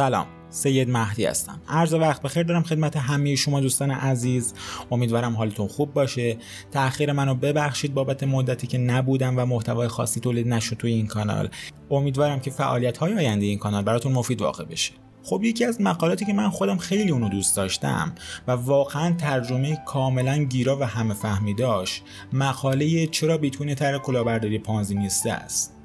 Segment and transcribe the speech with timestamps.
[0.00, 1.60] سلام سید مهدی هستم.
[1.68, 4.54] عرض وقت بخیر دارم خدمت همه شما دوستان عزیز.
[4.90, 6.36] امیدوارم حالتون خوب باشه.
[6.70, 11.48] تاخیر منو ببخشید بابت مدتی که نبودم و محتوای خاصی تولید نشد توی این کانال.
[11.90, 14.92] امیدوارم که فعالیت های آینده این کانال براتون مفید واقع بشه.
[15.22, 18.14] خب یکی از مقالاتی که من خودم خیلی اونو دوست داشتم
[18.48, 24.94] و واقعا ترجمه کاملا گیرا و همه فهمی داشت مقاله چرا بیتکوین تر کلاهبرداری پانزی
[24.94, 25.76] نیسته است.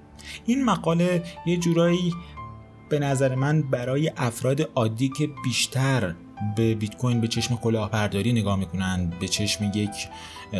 [0.46, 2.14] این مقاله یه جورایی
[2.96, 6.14] به نظر من برای افراد عادی که بیشتر
[6.56, 10.08] به بیت کوین به چشم کلاهبرداری نگاه می‌کنن به چشم یک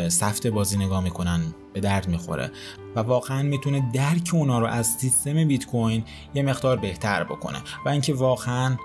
[0.08, 1.40] سفت بازی نگاه می‌کنن
[1.72, 2.50] به درد می‌خوره.
[2.96, 7.58] و واقعا می‌تونه درک اونا رو از سیستم بیت کوین یه مقدار بهتر بکنه.
[7.86, 8.76] و اینکه واقعا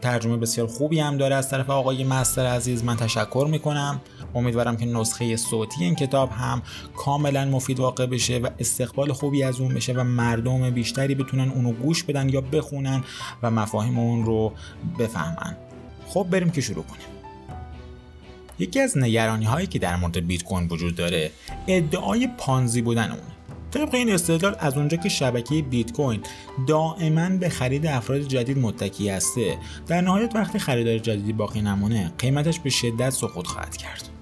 [0.00, 2.84] ترجمه بسیار خوبی هم داره از طرف آقای مستر عزیز.
[2.84, 4.00] من تشکر می‌کنم.
[4.34, 6.62] امیدوارم که نسخه صوتی این کتاب هم
[6.96, 11.72] کاملا مفید واقع بشه و استقبال خوبی از اون بشه و مردم بیشتری بتونن اونو
[11.72, 13.04] گوش بدن یا بخونن
[13.42, 14.52] و مفاهیم اون رو
[14.98, 15.56] بفهمن.
[16.08, 17.06] خب بریم که شروع کنیم.
[18.58, 21.30] یکی از نگرانی هایی که در مورد بیت کوین وجود داره
[21.66, 23.22] ادعای پانزی بودن اونه.
[23.70, 26.20] طبق این استدلال از اونجا که شبکه بیت کوین
[26.66, 32.58] دائما به خرید افراد جدید متکی هسته در نهایت وقتی خریدار جدیدی باقی نمونه قیمتش
[32.58, 34.17] به شدت سقوط خواهد کرد.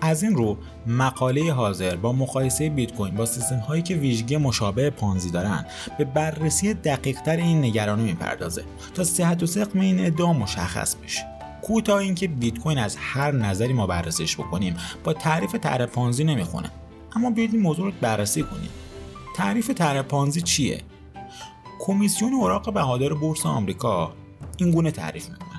[0.00, 4.90] از این رو مقاله حاضر با مقایسه بیت کوین با سیستم هایی که ویژگی مشابه
[4.90, 5.66] پانزی دارن
[5.98, 11.26] به بررسی دقیق تر این نگرانی می‌پردازه تا صحت و سقم این ادعا مشخص بشه.
[11.62, 16.70] کوتاه اینکه بیت کوین از هر نظری ما بررسیش بکنیم با تعریف طرح پانزی نمی‌خونه.
[17.16, 18.70] اما بیاید این موضوع رو بررسی کنیم.
[19.36, 20.82] تعریف طرح پانزی چیه؟
[21.80, 24.12] کمیسیون اوراق بهادار بورس آمریکا
[24.56, 25.49] این گونه تعریف می‌کنه.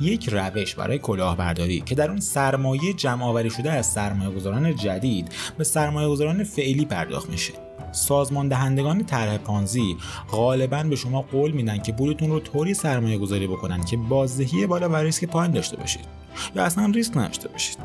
[0.00, 5.32] یک روش برای کلاهبرداری که در اون سرمایه جمع آوری شده از سرمایه گذاران جدید
[5.58, 7.52] به سرمایه گذاران فعلی پرداخت میشه.
[7.92, 9.96] سازمان دهندگان طرح پانزی
[10.30, 14.88] غالبا به شما قول میدن که پولتون رو طوری سرمایه گذاری بکنن که بازدهی بالا
[14.88, 16.04] و ریسک پایین داشته باشید
[16.56, 17.78] یا اصلا ریسک نداشته باشید.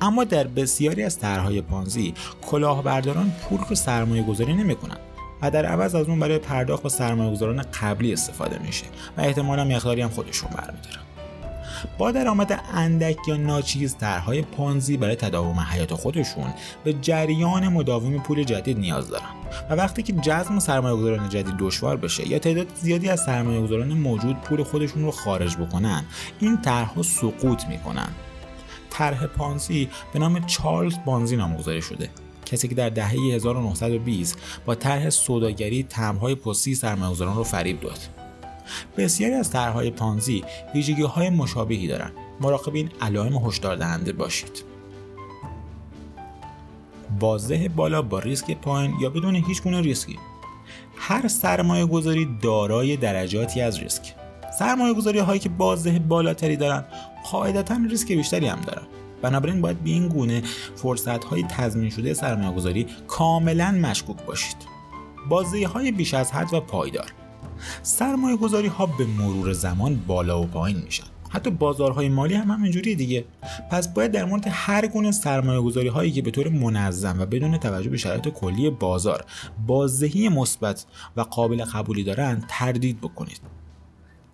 [0.00, 4.96] اما در بسیاری از طرحهای پانزی کلاهبرداران پول رو سرمایه گذاری نمی‌کنن
[5.42, 8.84] و در عوض از اون برای پرداخت با سرمایه گذاران قبلی استفاده میشه
[9.16, 11.11] و احتمالا مقداری هم خودشون برمیدارن.
[11.98, 16.54] با درآمد اندک یا ناچیز طرحهای پانزی برای تداوم حیات خودشون
[16.84, 19.24] به جریان مداوم پول جدید نیاز دارن.
[19.70, 23.92] و وقتی که جذب سرمایه گذاران جدید دشوار بشه یا تعداد زیادی از سرمایه گذاران
[23.92, 26.04] موجود پول خودشون رو خارج بکنن
[26.40, 28.08] این طرحها سقوط می‌کنن.
[28.90, 32.10] طرح پانزی به نام چارلز بانزی نامگذاری شده.
[32.46, 38.21] کسی که در دهه 1920 با طرح سوداگری تمهای پستی سرمایه‌گذاران رو فریب داد.
[38.96, 42.12] بسیاری از طرحهای پانزی ویژگی های مشابهی دارند.
[42.40, 44.64] مراقب این علائم هشدار دهنده باشید.
[47.20, 50.18] بازده بالا با ریسک پایین یا بدون هیچ گونه ریسکی.
[50.96, 54.14] هر سرمایه گذاری دارای درجاتی از ریسک.
[54.58, 56.84] سرمایه گذاری هایی که بازده بالاتری دارن
[57.30, 58.82] قاعدتا ریسک بیشتری هم دارن
[59.22, 60.42] بنابراین باید به این گونه
[60.76, 64.56] فرصت های تضمین شده سرمایه گذاری کاملا مشکوک باشید.
[65.28, 67.06] بازده های بیش از حد و پایدار.
[67.82, 71.04] سرمایه گذاری ها به مرور زمان بالا و پایین میشن.
[71.32, 73.24] حتی بازارهای مالی هم همینجوری دیگه.
[73.70, 77.58] پس باید در مورد هر گونه سرمایه گذاری هایی که به طور منظم و بدون
[77.58, 79.24] توجه به شرایط کلی بازار
[79.66, 80.86] بازدهی مثبت
[81.16, 83.40] و قابل قبولی دارن تردید بکنید.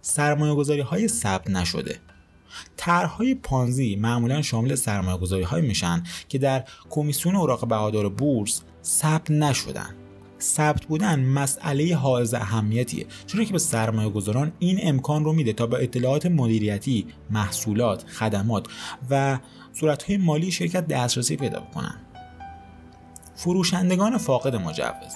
[0.00, 2.00] سرمایه گذاری های ثبت نشده.
[2.76, 9.30] طرحهای پانزی معمولا شامل سرمایه گذاری های میشن که در کمیسیون اوراق بهادار بورس ثبت
[9.30, 9.94] نشدن.
[10.40, 13.06] ثبت بودن مسئله حائز اهمیتیه.
[13.26, 18.66] چرا که به سرمایه گذاران این امکان رو میده تا با اطلاعات مدیریتی، محصولات، خدمات
[19.10, 19.38] و
[19.72, 21.94] صورتهای مالی شرکت دسترسی پیدا بکنن.
[23.34, 25.12] فروشندگان فاقد مجوز.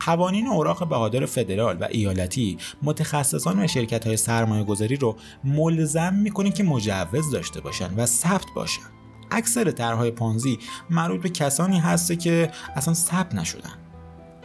[0.00, 6.50] قوانین اوراق بهادار فدرال و ایالتی متخصصان و شرکت های سرمایه گذاری رو ملزم می‌کنه
[6.50, 8.82] که مجوز داشته باشن و ثبت باشن.
[9.30, 10.58] اکثر طرحهای پانزی
[10.90, 13.85] مربوط به کسانی هسته که اصلا ثبت نشدن.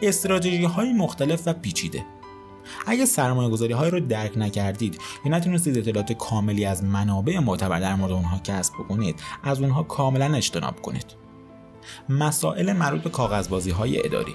[0.02, 2.04] استراتژی های مختلف و پیچیده.
[2.86, 7.94] اگه سرمایه گذاری های رو درک نکردید یا نتونستید اطلاعات کاملی از منابع معتبر در
[7.94, 11.06] مورد اونها کسب بکنید از اونها کاملا اجتناب کنید.
[12.08, 14.34] مسائل مربوط به کاغذبازی های اداری.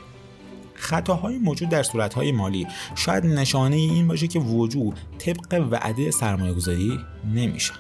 [0.73, 2.67] خطاهای موجود در صورتهای مالی.
[2.95, 6.99] شاید نشانه این باشه که وجود طبق وعده سرمایه گذاری
[7.33, 7.73] نمیشه.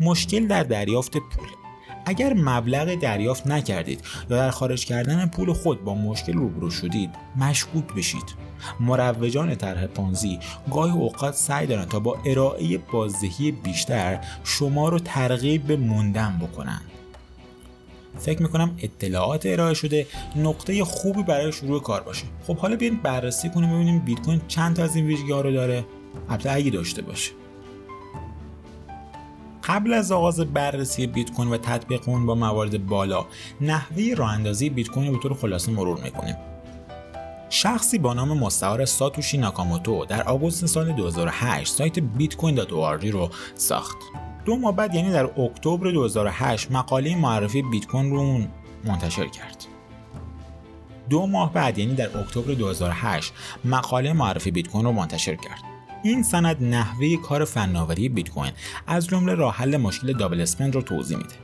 [0.00, 1.61] مشکل در دریافت پول.
[2.06, 4.00] اگر مبلغ دریافت نکردید
[4.30, 8.42] یا در خارج کردن پول خود با مشکل روبرو شدید مشکوک بشید.
[8.80, 10.38] مروجان طرح پانزی
[10.70, 16.80] گاهی اوقات سعی دارند تا با ارائه بازدهی بیشتر شما رو ترغیب به موندن بکنن
[18.18, 20.06] فکر می‌کنم اطلاعات ارائه شده
[20.36, 22.24] نقطه خوبی برای شروع کار باشه.
[22.46, 25.52] خب حالا بیاین بررسی کنیم ببینیم بیت کوین چند تا از این ویژگی ها رو
[25.52, 25.84] داره.
[26.28, 27.32] البته اگه داشته باشه.
[29.64, 33.26] قبل از آغاز بررسی بیت کوین و تطبیق اون با موارد بالا
[33.60, 36.36] نحوه راه اندازی بیت کوین رو به طور خلاصه مرور می‌کنیم.
[37.50, 41.98] شخصی با نام مستعار ساتوشی ناکاموتو در آگوست سال 2008 سایت
[42.36, 43.96] کوین رو ساخت.
[44.44, 48.40] دو ماه بعد یعنی در اکتبر 2008 مقاله معرفی بیت کوین رو
[48.84, 49.64] منتشر کرد.
[51.10, 53.32] دو ماه بعد یعنی در اکتبر 2008
[53.64, 55.71] مقاله معرفی بیت کوین رو منتشر کرد.
[56.02, 58.52] این سند نحوه کار فناوری بیت کوین
[58.86, 61.34] از جمله راه حل مشکل دابل اسپند رو توضیح میده.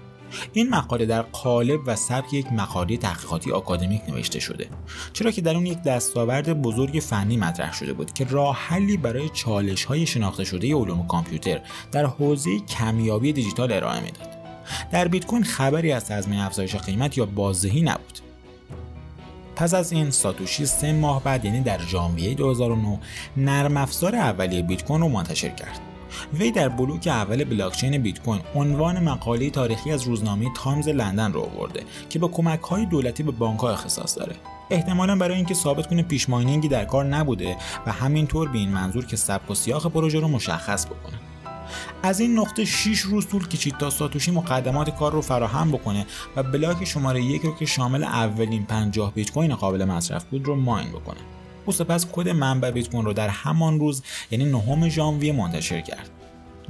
[0.52, 4.68] این مقاله در قالب و سبک یک مقاله تحقیقاتی آکادمیک نوشته شده.
[5.12, 9.28] چرا که در اون یک دستاورد بزرگ فنی مطرح شده بود که راه حلی برای
[9.28, 11.60] چالش های شناخته شده علوم کامپیوتر
[11.92, 14.28] در حوزه کمیابی دیجیتال ارائه می‌داد.
[14.92, 18.27] در بیت کوین خبری از تضمین افزایش قیمت یا بازدهی نبود.
[19.58, 22.98] پس از این ساتوشی سه ماه بعد یعنی در ژانویه 2009
[23.36, 25.80] نرم افزار اولیه بیت کوین رو منتشر کرد.
[26.34, 31.40] وی در بلوک اول بلاکچین بیت کوین عنوان مقاله تاریخی از روزنامه تایمز لندن رو
[31.40, 34.36] آورده که با کمک های دولتی به بانک ها اختصاص داره.
[34.70, 36.28] احتمالا برای اینکه ثابت کنه پیش
[36.70, 37.56] در کار نبوده
[37.86, 41.27] و همینطور به این منظور که سبک و سیاق پروژه رو مشخص بکنه.
[42.02, 46.06] از این نقطه 6 روز طول کشید تا ساتوشی مقدمات کار رو فراهم بکنه
[46.36, 50.54] و بلاک شماره یک رو که شامل اولین 50 بیت کوین قابل مصرف بود رو
[50.56, 51.18] ماین بکنه.
[51.66, 56.10] او سپس کد منبع بیت کوین رو در همان روز یعنی نهم ژانویه منتشر کرد.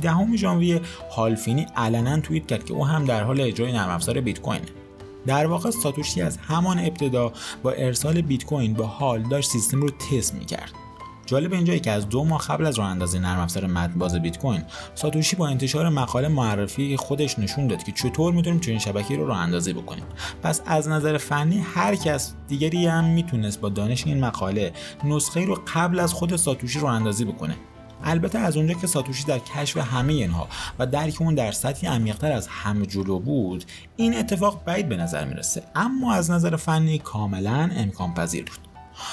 [0.00, 0.80] دهم ژانویه
[1.16, 4.66] هالفینی علنا توییت کرد که او هم در حال اجرای نرم افزار بیت کوینه
[5.26, 9.90] در واقع ساتوشی از همان ابتدا با ارسال بیت کوین به حال داشت سیستم رو
[9.90, 10.72] تست می‌کرد.
[11.28, 14.62] جالب اینجایی که از دو ماه قبل از راه اندازی نرم افزار باز بیت کوین
[14.94, 19.38] ساتوشی با انتشار مقاله معرفی خودش نشون داد که چطور می‌تونیم چنین شبکه‌ای رو راه
[19.38, 20.04] اندازی بکنیم.
[20.42, 24.72] پس از نظر فنی هر کس دیگری هم می‌تونست با دانش این مقاله
[25.04, 27.56] نسخه رو قبل از خود ساتوشی راه اندازی بکنه.
[28.04, 30.48] البته از اونجا که ساتوشی در کشف همه اینها
[30.78, 33.64] و درک اون در سطحی عمیقتر از همه جلو بود
[33.96, 35.62] این اتفاق بعید به نظر می‌رسه.
[35.74, 38.67] اما از نظر فنی کاملا امکان پذیر بود.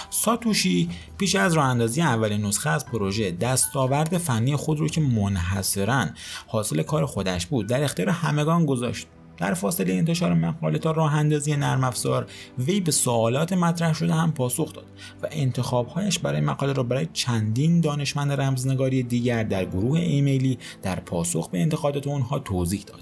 [0.09, 6.05] ساتوشی پیش از راه اندازی اولین نسخه از پروژه دستاورد فنی خود رو که منحصرا
[6.47, 9.07] حاصل کار خودش بود در اختیار همگان گذاشت.
[9.37, 12.27] در فاصله انتشار مقاله تا راه اندازی نرم افزار
[12.59, 14.85] وی به سوالات مطرح شده هم پاسخ داد
[15.23, 21.49] و انتخابهایش برای مقاله را برای چندین دانشمند رمزنگاری دیگر در گروه ایمیلی در پاسخ
[21.49, 23.01] به انتقادات آنها توضیح داد.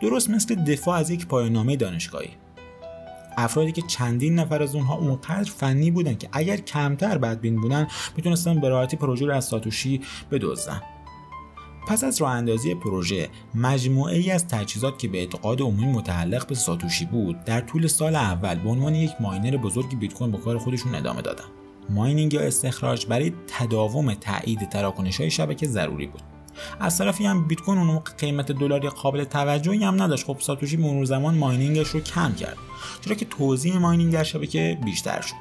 [0.00, 2.30] درست مثل دفاع از یک پایانامه دانشگاهی.
[3.36, 7.86] افرادی که چندین نفر از اونها اونقدر فنی بودن که اگر کمتر بدبین بودن
[8.16, 10.00] می‌تونستن به راحتی پروژه رو از ساتوشی
[10.30, 10.82] بدزدن.
[11.86, 16.54] پس از راه اندازی پروژه مجموعه ای از تجهیزات که به اعتقاد عمومی متعلق به
[16.54, 20.58] ساتوشی بود در طول سال اول به عنوان یک ماینر بزرگ بیت کوین به کار
[20.58, 21.44] خودشون ادامه دادن.
[21.90, 26.33] ماینینگ یا استخراج برای تداوم تایید تراکنش های شبکه ضروری بود.
[26.80, 30.26] از طرفی هم بیت کوین اون قیمت دلاری قابل توجهی هم نداشت.
[30.26, 32.56] خب ساتوشی مرور زمان ماینینگش رو کم کرد
[33.00, 35.34] چرا که توزیع ماینینگ در شبکه بیشتر شد.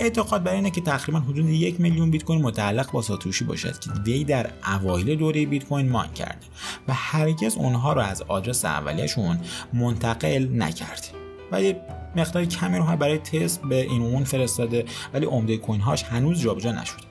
[0.00, 3.90] اعتقاد بر اینه که تقریبا حدود یک میلیون بیت کوین متعلق با ساتوشی باشد که
[4.06, 6.46] وی در اوایل دوره بیت کوین ماین کرده
[6.88, 9.40] و هرگز اونها رو از آدرس اولیهشون
[9.72, 11.08] منتقل نکرده
[11.52, 11.76] ولی
[12.16, 14.84] مقدار کمی رو برای تست به این اون فرستاده
[15.14, 17.09] ولی عمده کوین هاش هنوز جابجا نشده.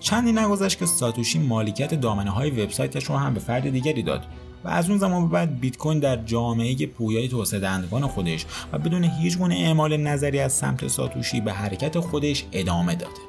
[0.00, 4.24] چندی نگذشت که ساتوشی مالکیت دامنه های وبسایتش رو هم به فرد دیگری داد
[4.64, 8.78] و از اون زمان به بعد بیت کوین در جامعه پویای توسعه دهندگان خودش و
[8.78, 13.20] بدون هیچ گونه اعمال نظری از سمت ساتوشی به حرکت خودش ادامه داده.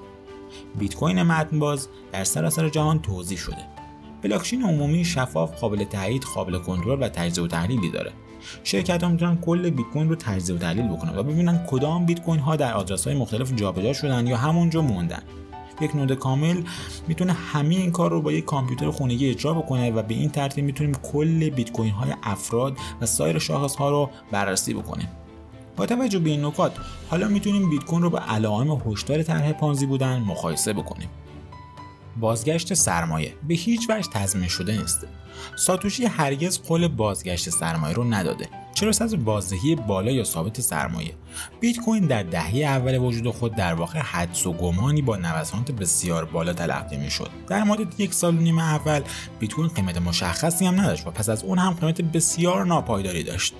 [0.79, 3.65] بیت کوین متن باز در سراسر جهان توضیح شده.
[4.21, 8.11] بلاکچین عمومی شفاف قابل تایید قابل کنترل و تجزیه و تحلیلی داره.
[8.63, 12.21] شرکت ها می‌تونن کل بیت کوین رو تجزیه و تحلیل بکنن و ببینن کدام بیت
[12.21, 15.21] کوین ها در آدرس های مختلف جابجا شدن یا همونجا موندن.
[15.81, 16.63] یک نود کامل
[17.07, 20.65] می‌تونه همه این کار رو با یک کامپیوتر خونگی اجرا بکنه و به این ترتیب
[20.65, 25.07] می‌تونیم کل بیت کوین های افراد و سایر شاخص ها رو بررسی بکنیم.
[25.77, 26.77] با توجه به این نکات
[27.09, 31.09] حالا می‌تونیم بیت کوین رو به علائم هشدار طرح پانزی بودن مقایسه بکنیم.
[32.19, 33.33] بازگشت سرمایه.
[33.47, 35.07] به هیچ وجه تضمین شده نیست.
[35.55, 38.49] ساتوشی هرگز قول بازگشت سرمایه رو نداده.
[38.73, 41.13] چرا از بازدهی بالا یا ثابت سرمایه؟
[41.59, 46.25] بیت کوین در دهه اول وجود خود در واقع حدس و گمانی با نوسانات بسیار
[46.25, 47.29] بالا تلقی می‌شد.
[47.47, 49.01] در مدت یک سال و نیم اول
[49.39, 53.53] بیت کوین قیمت مشخصی هم نداشت و پس از اون هم قیمت بسیار ناپایداری داشت.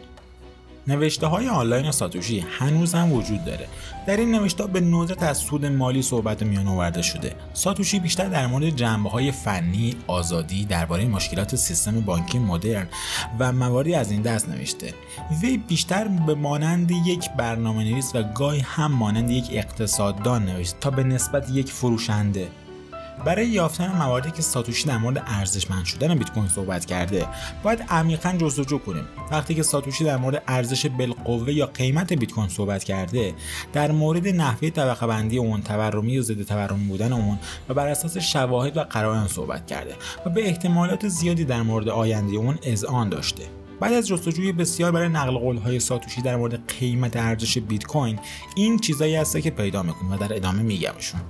[0.89, 3.67] نوشته های آنلاین ساتوشی هنوز هم وجود داره.
[4.08, 7.36] در این نوشته به ندرت از سود مالی صحبت میان آورده شده.
[7.53, 12.88] ساتوشی بیشتر در مورد جنبه های فنی آزادی درباره مشکلات سیستم بانکی مدرن
[13.39, 14.93] و مواردی از این دست نوشته.
[15.41, 20.89] وی بیشتر به مانند یک برنامه نویس و گاهی هم مانند یک اقتصاددان نوشت تا
[20.89, 22.48] به نسبت یک فروشنده.
[23.26, 27.28] برای یافتن مواردی که ساتوشی در مورد ارزشمند شدن بیت کوین صحبت کرده
[27.64, 29.04] باید عمیقا جستجو کنیم.
[29.32, 33.34] وقتی که ساتوشی در مورد ارزش بالقوه یا قیمت بیت کوین صحبت کرده
[33.74, 38.18] در مورد نحوه طبقه بندی اون تورمی و ضد تورمی بودن اون و بر اساس
[38.18, 39.96] شواهد و قرائن صحبت کرده
[40.26, 43.44] و به احتمالات زیادی در مورد آینده اون اذعان داشته.
[43.80, 48.20] بعد از جستجوی بسیار برای نقل قولهای ساتوشی در مورد قیمت ارزش بیت کوین
[48.56, 51.22] این چیزایی هسته که پیدا می‌کنیم و در ادامه میگمشون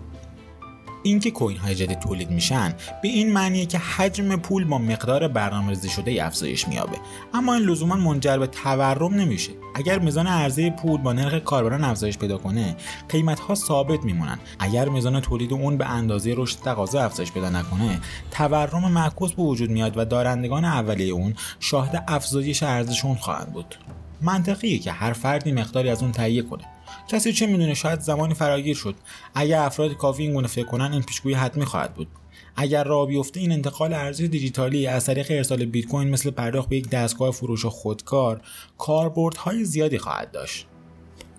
[1.03, 5.89] اینکه کوین های جدید تولید میشن به این معنیه که حجم پول با مقدار برنامه‌ریزی
[5.89, 6.98] شده افزایش مییابه.
[7.34, 9.51] اما این لزوما منجر به تورم نمیشه.
[9.75, 12.75] اگر میزان عرضه پول با نرخ کاربران افزایش پیدا کنه
[13.10, 14.39] قیمت ها ثابت میمونن.
[14.60, 18.00] اگر میزان تولید اون به اندازه رشد تقاضا افزایش پیدا نکنه
[18.32, 23.75] تورم معکوس به وجود میاد و دارندگان اولیه اون شاهد افزایش ارزششون خواهند بود.
[24.22, 26.63] منطقیه که هر فردی مقداری از اون تهیه کنه.
[27.09, 28.95] کسی چه می‌دونه شاید زمانی فراگیر شد.
[29.33, 32.07] اگر افراد کافی این گونه فکر کنن این پیشگویی حتمی خواهد بود.
[32.55, 36.77] اگر راه بیفته این انتقال ارزش دیجیتالی از طریق ارسال بیت کوین مثل پرداخت به
[36.77, 38.41] یک دستگاه فروش خودکار
[38.77, 40.67] کاربردهای زیادی خواهد داشت.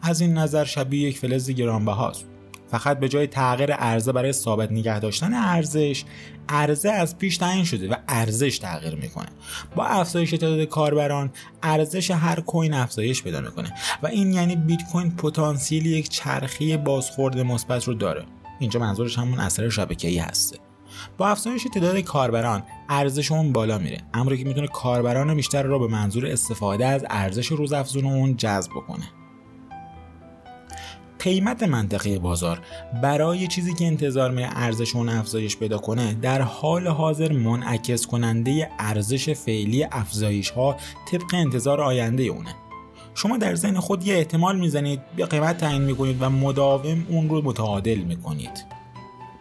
[0.02, 2.29] از این نظر شبیه یک فلز گرانبهاست.
[2.70, 6.04] فقط به جای تغییر عرضه برای ثابت نگه داشتن ارزش
[6.48, 9.28] عرضه از پیش تعیین شده و ارزش تغییر می‌کنه.
[9.76, 11.30] با افزایش تعداد کاربران
[11.62, 17.38] ارزش هر کوین افزایش پیدا می‌کنه و این یعنی بیت کوین پتانسیل یک چرخی بازخورد
[17.38, 18.24] مثبت رو داره.
[18.60, 20.58] اینجا منظورش همون اثر شبکه‌ای هسته.
[21.18, 23.98] با افزایش تعداد کاربران ارزش اون بالا میره.
[24.14, 29.19] امری که می‌تونه کاربران بیشتر را به منظور استفاده از ارزش روزافزون اون جذب کنه
[31.20, 32.60] قیمت منطقه بازار
[33.02, 38.70] برای چیزی که انتظار می ارزش اون افزایش پیدا کنه در حال حاضر منعکس کننده
[38.78, 40.76] ارزش فعلی افزایش ها
[41.12, 42.54] طبق انتظار آینده اونه.
[43.14, 47.42] شما در ذهن خود یه احتمال می‌زنید یا قیمت تعیین می‌کنید و مداوم اون رو
[47.42, 48.64] متعادل می‌کنید.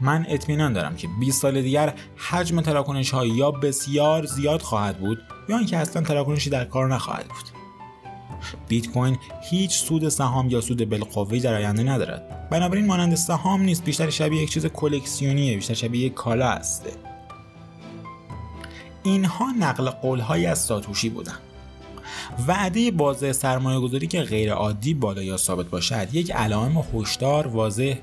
[0.01, 5.21] من اطمینان دارم که 20 سال دیگر حجم تراکنش ها یا بسیار زیاد خواهد بود
[5.49, 7.58] یا اینکه اصلا تراکنشی در کار نخواهد بود.
[8.67, 9.17] بیت کوین
[9.49, 12.49] هیچ سود سهام یا سود بالقوه در آینده ندارد.
[12.49, 16.85] بنابراین مانند سهام نیست بیشتر شبیه یک چیز کلکسیونیه بیشتر شبیه یک کالا است.
[19.03, 21.39] اینها نقل قولهایی از ساتوشی بودند.
[22.47, 27.95] وعده بازه سرمایه گذاری که غیر عادی بالا یا ثابت باشد یک علائم هشدار واضح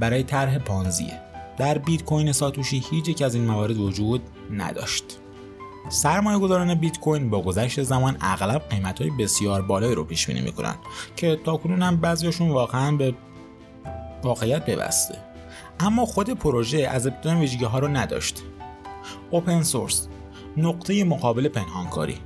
[0.00, 1.20] برای طرح پانزیه.
[1.58, 5.04] در بیت کوین ساتوشی هیچ یک از این موارد وجود نداشت.
[5.88, 10.40] سرمایه گذاران بیت کوین با گذشت زمان اغلب قیمت های بسیار بالایی رو پیش بینی
[10.40, 10.74] می‌کنن
[11.16, 13.14] که تا کنون هم بعضیشون واقعا به
[14.22, 15.18] واقعیت پیوسته.
[15.80, 18.42] اما خود پروژه از ابتدا ویژگی ها رو نداشت.
[19.30, 20.08] اوپن سورس
[20.56, 22.18] نقطه مقابل پنهانکاری.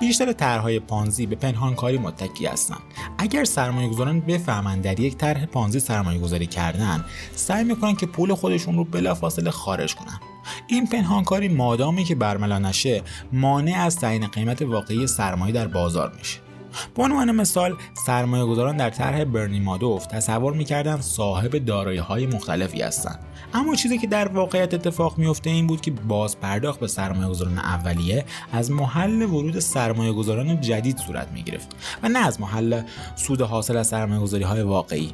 [0.00, 2.80] بیشتر طرحهای پانزی به پنهانکاری متکی هستند
[3.18, 8.34] اگر سرمایه گذاران بفهمند در یک طرح پانزی سرمایه گذاری کردن سعی می‌کنن که پول
[8.34, 10.20] خودشون رو بلافاصله خارج کنن.
[10.66, 16.46] این پنهانکاری مادامی که برملا نشه مانع از تعیین قیمت واقعی سرمایه در بازار میشه.
[16.94, 17.76] به عنوان مثال
[18.06, 23.18] سرمایه گذاران در طرح برنی مادوف تصور می‌کردن صاحب دارایی های مختلفی هستند
[23.54, 27.58] اما چیزی که در واقعیت اتفاق میفته این بود که باز پرداخت به سرمایه گذاران
[27.58, 32.82] اولیه از محل ورود سرمایه گذاران جدید صورت می گرفت و نه از محل
[33.16, 35.12] سود حاصل از سرمایه گذاری های واقعی.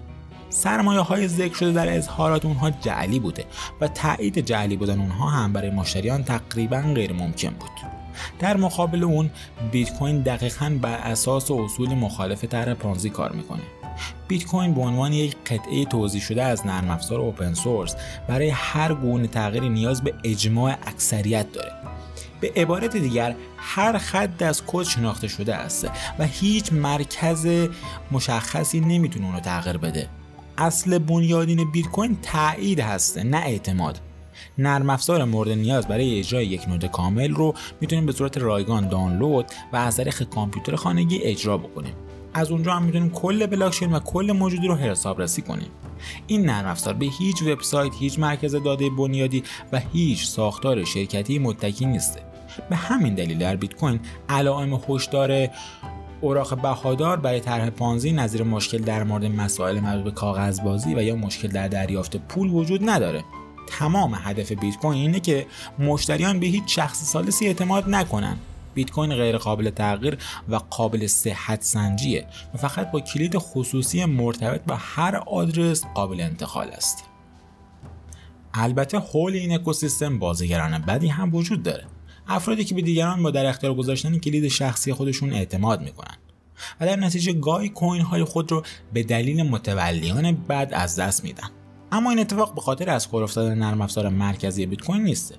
[0.52, 3.44] سرمایه های ذکر شده در اظهارات اونها جعلی بوده
[3.80, 7.71] و تایید جعلی بودن اونها هم برای مشتریان تقریبا غیر ممکن بود.
[8.38, 9.30] در مقابل اون
[9.73, 13.62] بیت کوین دقیقا بر اساس اصول مخالف طرح پانزی کار می‌کنه.
[14.28, 17.97] بیت کوین به عنوان یک قطعه توضیح شده از نرم افزار اوپن سورس
[18.28, 21.73] برای هر گونه تغییری نیاز به اجماع اکثریت داره.
[22.40, 27.68] به عبارت دیگر هر خط از کد شناخته شده است و هیچ مرکز
[28.12, 30.09] مشخصی نمی‌تونه اونو تغییر بده.
[30.59, 34.00] اصل بنیادین بیت کوین تایید هسته نه اعتماد.
[34.59, 39.47] نرم افزار مورد نیاز برای اجرای یک نود کامل رو می‌تونیم به صورت رایگان دانلود
[39.73, 41.94] و از طریق کامپیوتر خانگی اجرا بکنیم.
[42.35, 45.68] از اونجا هم می‌تونیم کل بلاکچین و کل موجودی رو حسابرسی کنیم.
[46.26, 49.42] این نرم افزار به هیچ وبسایت هیچ مرکز داده بنیادی
[49.73, 52.21] و هیچ ساختار شرکتی متکی نیسته.
[52.71, 55.49] به همین دلیل در بیت کوین علائم هشدار
[56.23, 61.17] اوراق بهادار برای طرح پانزی نظیر مشکل در مورد مسائل مربوط به کاغذبازی و یا
[61.17, 63.25] مشکل در دریافت پول وجود نداره.
[63.69, 65.47] تمام هدف بیت کوین اینه که
[65.79, 68.37] مشتریان به هیچ شخص سالسی اعتماد نکنن.
[68.75, 74.61] بیت کوین غیر قابل تغییر و قابل صحت سنجیه و فقط با کلید خصوصی مرتبط
[74.67, 77.05] با هر آدرس قابل انتقال است.
[78.55, 81.85] البته حول این اکوسیستم بازیگران بدی هم وجود داره.
[82.29, 86.17] افرادی که به دیگران با در اختیار گذاشتن کلید شخصی خودشون اعتماد می‌کنن.
[86.81, 88.62] و در نتیجه گاهی کوین های خود رو
[88.93, 91.49] به دلیل متولیان بد از دست میدن.
[91.93, 95.35] اما این اتفاق به خاطر از کار افتادن نرم افزار مرکزی بیت کوین نیست.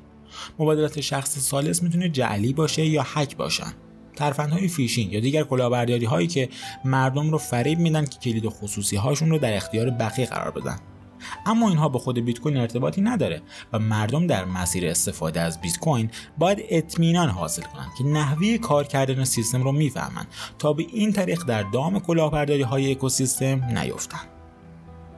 [0.59, 3.73] مبادلات شخص ثالث می‌تونه جعلی باشه یا هک باشن.
[4.15, 6.49] ترفندهای فیشینگ یا دیگر کلاهبرداری هایی که
[6.85, 10.79] مردم رو فریب میدن که کلید خصوصی هاشون رو در اختیار بقیه قرار بدن.
[11.45, 13.41] اما اینها به خود بیت کوین ارتباطی نداره
[13.73, 18.83] و مردم در مسیر استفاده از بیت کوین باید اطمینان حاصل کنند که نحوه کار
[18.83, 20.27] کردن سیستم رو می‌فهمند
[20.59, 24.27] تا به این طریق در دام کلاهبرداری های اکوسیستم نیفتند.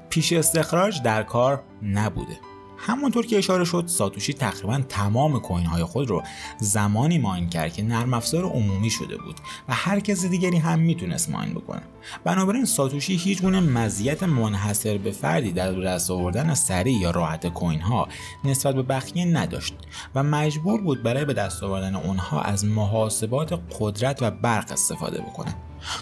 [0.09, 2.39] پیش استخراج در کار نبوده.
[2.77, 6.23] همونطور که اشاره شد ساتوشی تقریبا تمام کوین های خود رو
[6.59, 9.35] زمانی ماین کرد که نرم افزار عمومی شده بود
[9.69, 11.81] و هر کس دیگری هم می‌تونست ماین بکنه.
[12.23, 17.81] بنابراین ساتوشی هیچ گونه مزیت منحصر به فردی در دست آوردن سریع یا راحت کوین
[17.81, 18.07] ها
[18.43, 19.73] نسبت به بقیه نداشت
[20.15, 25.55] و مجبور بود برای به دست آوردن اونها از محاسبات قدرت و برق استفاده بکنه.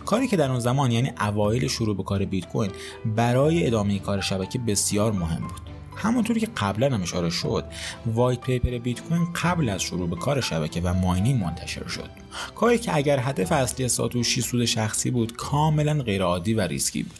[0.05, 2.71] کاری که در اون زمان یعنی اوایل شروع به کار بیت کوین
[3.05, 5.72] برای ادامه کار شبکه بسیار مهم بود.
[5.95, 7.65] همونطوری که قبلا هم اشاره شد
[8.05, 12.09] white paper بیت کوین قبل از شروع به کار شبکه و mining منتشر شد.
[12.55, 17.19] کاری که اگر هدف اصلی ساتوشی سود شخصی بود کاملا غیرعادی و ریسکی بود.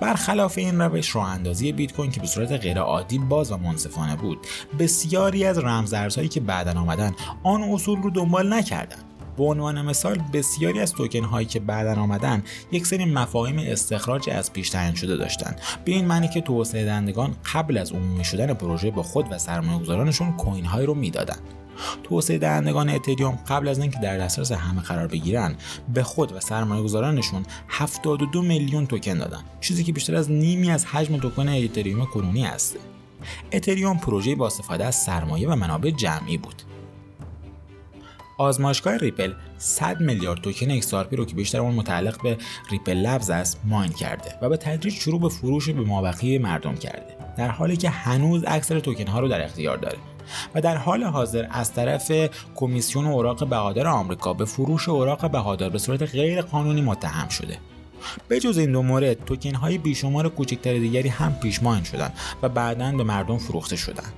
[0.00, 4.38] برخلاف این روش راه اندازی بیت کوین که به صورت غیرعادی باز و منصفانه بود
[4.78, 9.09] بسیاری از رمزارزهایی که بعدا آمدن آن اصول رو دنبال نکردند.
[9.40, 12.42] به عنوان مثال بسیاری از توکن هایی که بعدا آمدن
[12.72, 15.60] یک سری مفاهیم استخراج از پیش تعیین شده داشتند.
[15.84, 20.32] به این معنی که توسعه دهندگان قبل از عمومی شدن پروژه به خود و سرمایه‌گذارانشون
[20.32, 21.40] کوین هایی رو می‌دادند.
[22.04, 25.54] توسعه دهندگان اتریوم قبل از اینکه در دسترس همه قرار بگیرن
[25.94, 30.84] به خود و سرمایه گذارانشون 72 میلیون توکن دادن چیزی که بیشتر از نیمی از
[30.86, 32.76] حجم توکن اتریوم کنونی است.
[33.52, 36.62] اتریوم پروژه با استفاده از سرمایه و منابع جمعی بود.
[38.40, 42.36] آزمایشگاه ریپل 100 میلیارد token XRP رو که بیشتر اون متعلق به
[42.70, 47.16] Ripple Labs است mine کرده و به تدریج شروع به فروش به مابقی مردم کرده.
[47.36, 49.98] در حالی که هنوز اکثر توکن ها رو در اختیار داره
[50.54, 52.12] و در حال حاضر از طرف
[52.54, 57.58] کمیسیون اوراق بهادار آمریکا به فروش اوراق بهادار به صورت غیر قانونی متهم شده.
[58.28, 62.48] به جز این دو مورد توکن های بیشمار کوچکتر دیگری هم پیش mine شدند و
[62.48, 64.12] بعدا به مردم فروخته شدند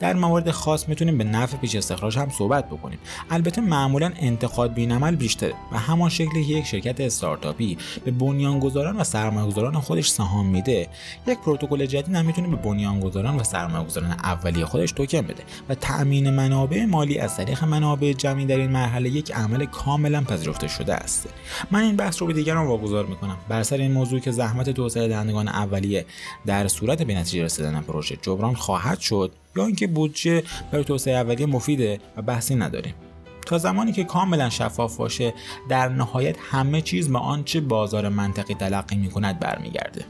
[0.00, 2.98] در موارد خاص می‌تونیم به نفع پیش استخراج هم صحبت بکنیم.
[3.30, 9.04] البته معمولا انتقاد بینعمل بیشتره و همان شکلی که یک شرکت استارتاپی به بنیانگذاران و
[9.04, 10.88] سرمایه‌گذاران خودش سهام میده.
[11.26, 16.30] یک پروتکل جدید هم می‌تونه به بنیانگذاران و سرمایه‌گذاران اولیه خودش توکن بده و تأمین
[16.30, 21.28] منابع مالی از طریق منابع جمعی در این مرحله یک عمل کاملا پذیرفته شده است.
[21.70, 23.36] من این بحث رو به دیگران واگذار می‌کنم.
[23.48, 26.06] بر سر این موضوع که زحمت توسعه دهندگان اولیه
[26.46, 31.46] در صورت به نتیجه رسیدن پروژه جبران خواهد شد یا اینکه بودجه برای توسعه اولیه
[31.46, 32.94] مفیده و بحثی نداریم
[33.46, 35.34] تا زمانی که کاملا شفاف باشه
[35.68, 40.04] در نهایت همه چیز به آنچه بازار منطقی تلقی می کند برمیگرده.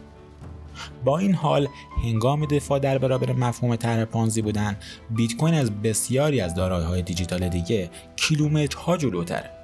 [1.04, 1.68] با این حال
[2.04, 4.76] هنگام دفاع در برابر مفهوم طرح پانزی بودن
[5.10, 9.61] بیت کوین از بسیاری از دارایی‌های دیجیتال دیگه کیلومترها جلوتره.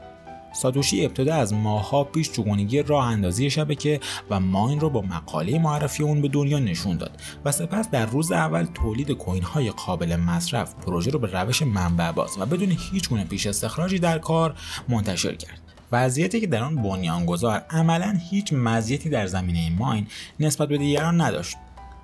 [0.52, 6.02] ساتوشی ابتدا از ماهها پیش چگونگی راه اندازی شبکه و ماین رو با مقاله معرفی
[6.02, 10.74] اون به دنیا نشون داد و سپس در روز اول تولید کوین های قابل مصرف
[10.74, 14.54] پروژه رو به روش منبع باز و بدون هیچ گونه پیش استخراجی در کار
[14.88, 15.60] منتشر کرد.
[15.92, 20.06] وضعیتی که در آن بنیانگذار عملا هیچ مزیتی در زمینه ماین
[20.40, 21.56] نسبت به دیگران نداشت.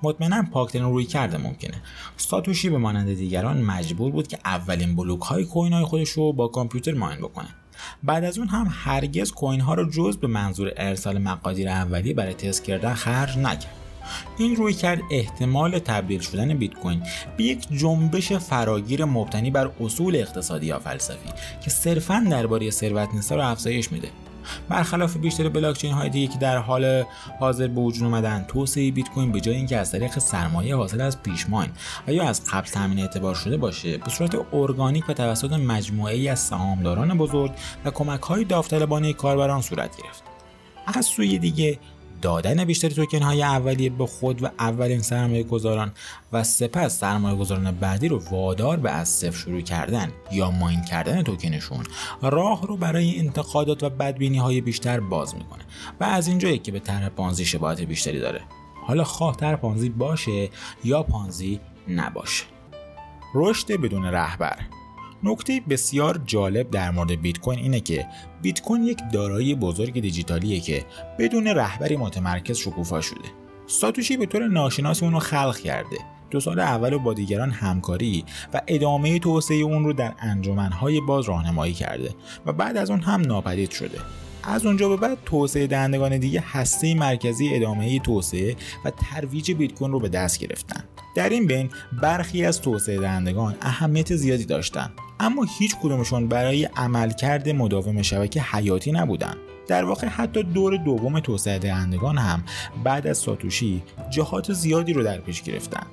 [0.03, 1.81] مطمئنا پاکترین روی کرده ممکنه.
[2.17, 6.47] ساتوشی به مانند دیگران مجبور بود که اولین بلوک های کوین های خودش رو با
[6.47, 7.47] کامپیوتر ماین بکنه.
[8.03, 12.33] بعد از اون هم هرگز کوین ها رو جز به منظور ارسال مقادیر اولیه برای
[12.33, 13.75] تست کردن خرج نکرد.
[14.37, 17.03] این روی کرد احتمال تبدیل شدن بیت کوین
[17.37, 21.29] به یک جنبش فراگیر مبتنی بر اصول اقتصادی یا فلسفی
[21.63, 24.09] که صرفا درباره ثروت نسا رو افزایش میده.
[24.69, 27.03] برخلاف بیشتر بلاکچین های دیگه که در حال
[27.39, 31.23] حاضر به وجود اومدن توسعه بیت کوین به جای اینکه از طریق سرمایه حاصل از
[31.23, 31.69] پیشماین
[32.07, 36.29] و یا از قبل تامین اعتبار شده باشه به صورت ارگانیک و توسط مجموعه ای
[36.29, 37.51] از سهامداران بزرگ
[37.85, 40.23] و کمک های داوطلبانه کاربران صورت گرفت.
[40.87, 41.79] از سوی دیگه
[42.21, 45.91] دادن بیشتر توکن های اولیه به خود و اولین سرمایه گذاران
[46.33, 51.21] و سپس سرمایه گذاران بعدی رو وادار به از صفر شروع کردن یا ماین کردن
[51.21, 51.83] توکنشون.
[52.21, 55.63] راه رو برای انتقادات و بدبینی های بیشتر باز می‌کنه
[55.99, 58.41] و از اینجایی که به طرح پانزی شباهت بیشتری داره.
[58.87, 60.49] حالا خواه طرح پانزی باشه
[60.83, 62.43] یا پانزی نباشه.
[63.35, 64.57] رشد بدون رهبر.
[65.25, 68.07] نکته بسیار جالب در مورد بیت کوین اینه که
[68.41, 70.85] بیت کوین یک دارایی بزرگ دیجیتالیه که
[71.19, 73.29] بدون رهبری متمرکز شکوفا شده.
[73.67, 75.97] ساتوشی به طور ناشناس اون رو خلق کرده.
[76.31, 81.73] دو سال اول با دیگران همکاری و ادامه توسعه اون رو در انجمنهای باز راهنمایی
[81.73, 83.97] کرده و بعد از اون هم ناپدید شده.
[84.43, 89.91] از اونجا به بعد توسعه دهندگان دیگه هسته مرکزی ادامه توسعه و ترویج بیت کوین
[89.91, 90.83] رو به دست گرفتن.
[91.15, 91.69] در این بین
[92.01, 98.91] برخی از توسعه دهندگان اهمیت زیادی داشتند اما هیچ کدومشون برای عملکرد مداوم شبکه حیاتی
[98.91, 99.37] نبودند.
[99.67, 102.43] در واقع حتی دور دوم توسعه دهندگان هم
[102.83, 105.87] بعد از ساتوشی جهات زیادی رو در پیش گرفتن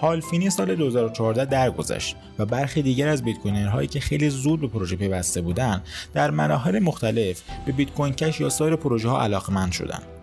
[0.00, 4.96] هالفینی سال 2014 درگذشت و برخی دیگر از بیت هایی که خیلی زود به پروژه
[4.96, 5.82] پیوسته بودند
[6.14, 10.15] در مراحل مختلف به بیت کوین کش یا سایر پروژه ها علاقمند شدند.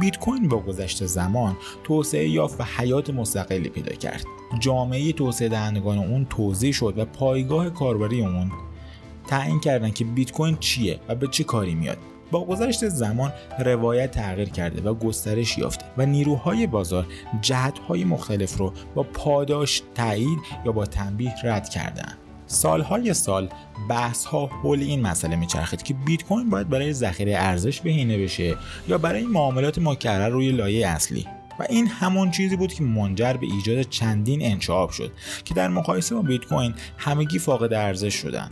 [0.00, 4.24] بیت کوین با گذشت زمان توسعه یافت و حیات مستقلی پیدا کرد.
[4.60, 8.52] جامعه توسعه دهندگان اون توضیح شد و پایگاه کاربری اون
[9.26, 11.98] تعیین کردن که بیت کوین چیه و به چه کاری میاد.
[12.30, 17.06] با گذشت زمان روایت تغییر کرده و گسترش یافته و نیروهای بازار
[17.40, 22.14] جهتهای مختلف رو با پاداش تایید یا با تنبیه رد کردن.
[22.48, 23.48] سالهای سال
[23.88, 28.56] بحث ها حول این مسئله میچرخید که بیت کوین باید برای ذخیره ارزش بهینه بشه
[28.88, 31.26] یا برای معاملات مکرر روی لایه اصلی.
[31.58, 35.12] و این همون چیزی بود که منجر به ایجاد چندین انشعاب شد
[35.44, 38.50] که در مقایسه با بیت کوین همگی فاقد ارزش شدند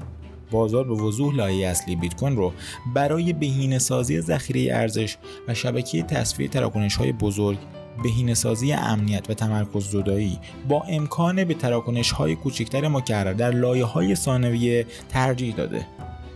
[0.51, 2.53] بازار به وضوح لایه اصلی بیت کوین رو
[2.95, 5.17] برای بهینه سازی ذخیره ارزش
[5.49, 7.59] و شبکه تصفیه تراکنش های بزرگ
[8.03, 13.85] بهینه سازی امنیت و تمرکز زدایی با امکان به تراکنش های کوچکتر مکرر در لایه
[13.85, 15.87] های ثانویه ترجیح داده.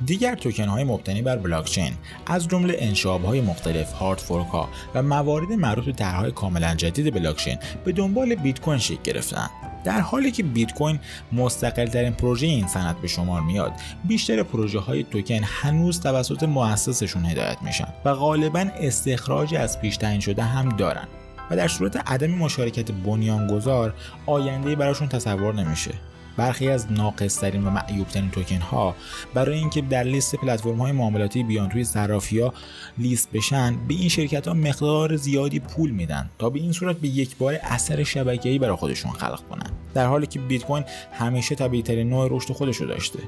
[0.07, 1.92] دیگر توکن های مبتنی بر بلاکچین
[2.27, 7.14] از جمله انشاب های مختلف هارد فورک ها و موارد مربوط به طرحهای کاملا جدید
[7.14, 9.51] بلاکچین به دنبال بیت کوین شکل گرفتند
[9.85, 10.99] در حالی که بیت کوین
[11.33, 13.73] مستقل ترین پروژه این صنعت به شمار میاد
[14.05, 20.20] بیشتر پروژه های توکن هنوز توسط مؤسسشون هدایت میشن و غالبا استخراج از پیش تعیین
[20.20, 21.09] شده هم دارن.
[21.50, 23.94] و در صورت عدم مشارکت بنیانگذار
[24.26, 25.94] آینده براشون تصور نمیشه.
[26.36, 28.94] برخی از ناقصترین و معیوبترین توکن ها
[29.34, 32.54] برای اینکه در لیست پلتفرم های معاملاتی بیان توی صرافی ها
[32.98, 37.08] لیست بشن به این شرکت ها مقدار زیادی پول میدن تا به این صورت به
[37.08, 39.70] یک بار اثر شبکه‌ای برای خودشون خلق کنن.
[39.94, 43.18] در حالی که بیت کوین همیشه طبیعی ترین نوع رشد خودش رو داشته.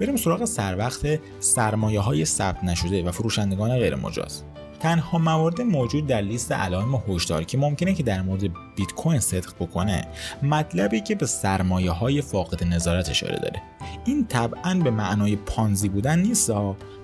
[0.00, 4.42] بریم سراغ سر وقت سرمایه های ثبت نشده و فروشندگان غیر مجاز
[4.80, 8.42] تنها موارد موجود در لیست علائم هشدار که ممکنه که در مورد
[8.76, 10.06] بیت کوین صدق بکنه
[10.42, 13.62] مطلبی که به سرمایه های فاقد نظارت اشاره داره.
[14.04, 16.50] این طبعا به معنای پانزی بودن نیست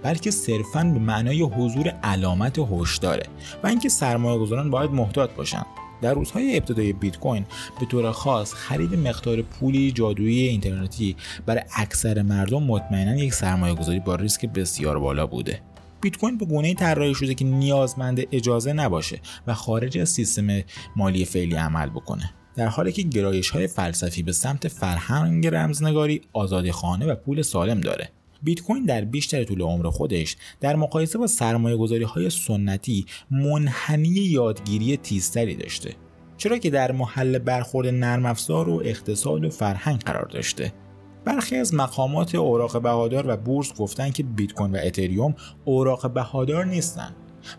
[0.03, 3.27] بلکه صرفا به معنای حضور علامت هشداره
[3.63, 5.67] و اینکه سرمایه گذاران باید محتاط باشن.
[6.03, 7.45] در روزهای ابتدای بیت کوین
[7.81, 14.01] به طور خاص خرید مقدار پولی جادویی اینترنتی برای اکثر مردم مطمئنا یک سرمایه گذاری
[14.01, 15.61] با ریسک بسیار بالا بوده.
[16.05, 20.61] بیت کوین به گونه طراحی شده که نیازمند اجازه نباشه و خارج از سیستم
[20.97, 22.31] مالی فعلی عمل بکنه.
[22.57, 27.81] در حالی که گرایش های فلسفی به سمت فرهنگ رمزنگاری آزادی خانه و پول سالم
[27.81, 28.11] داره.
[28.43, 34.09] بیت کوین در بیشتر طول عمر خودش در مقایسه با سرمایه گذاری های سنتی منحنی
[34.09, 35.95] یادگیری تیزتری داشته
[36.37, 40.73] چرا که در محل برخورد نرم افزار و اقتصاد و فرهنگ قرار داشته.
[41.25, 45.35] برخی از مقامات اوراق بهادار و بورس گفتن که بیت کوین و اتریوم
[45.65, 47.11] اوراق بهادار نیستن.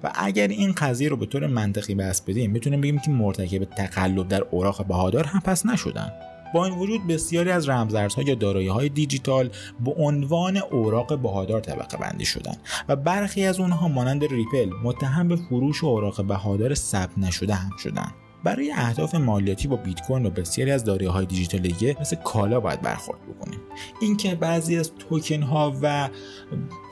[0.04, 4.28] و اگر این قضیه رو به طور منطقی بس بدیم می‌تونیم بگیم که مرتکب تقلب
[4.28, 6.12] در اوراق بهادار هم پس نشدن.
[6.54, 9.50] با این وجود بسیاری از رمزارزها یا دارایی های دیجیتال
[9.86, 12.56] به عنوان اوراق بهادار طبقه بندی شدن
[12.90, 18.12] و برخی از اونها مانند ریپل متهم به فروش اوراق بهادار ثبت نشده هم شدن.
[18.46, 22.82] برای اهداف مالیاتی با بیت کوین و بسیاری از های دیجیتال دیگه مثل کالا باید
[22.82, 23.60] برخورد بکنیم.
[24.02, 26.10] اینکه بعضی از توکن ها و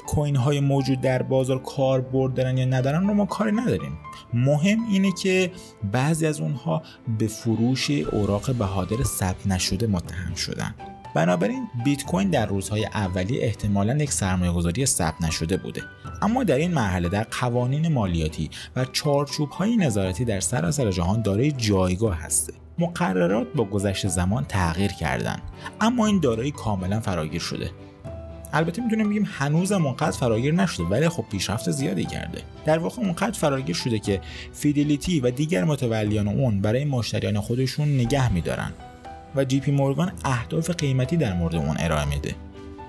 [0.08, 3.98] کوین های موجود در بازار کاربرد دارن یا ندارن رو ما کاری نداریم.
[4.34, 5.52] مهم اینه که
[5.92, 6.84] بعضی از اونها
[7.20, 10.76] به فروش اوراق بهادر ثبت نشده متهم شدن.
[11.15, 15.82] بنابراین بیت کوین در روزهای اولیه احتمالا یک سرمایه گذاری ثبت نشده بوده.
[16.21, 21.52] اما در این مرحله در قوانین مالیاتی و چارچوب های نظارتی در سراسر جهان دارای
[21.52, 22.54] جایگاه هسته.
[22.80, 25.39] مقررات با گذشت زمان تغییر کردن.
[25.82, 27.71] اما این دارایی کاملا فراگیر شده.
[28.54, 32.41] البته می‌تونیم بگیم هنوزم اونقدر فراگیر نشده ولی خب پیشرفت زیادی کرده.
[32.65, 34.21] در واقع اونقدر فراگیر شده که
[34.54, 38.71] فیدلیتی و دیگر متولیان اون برای مشتریان خودشون نگه میدارن.
[39.36, 42.36] و جی پی مورگان اهداف قیمتی در مورد اون ارائه میده.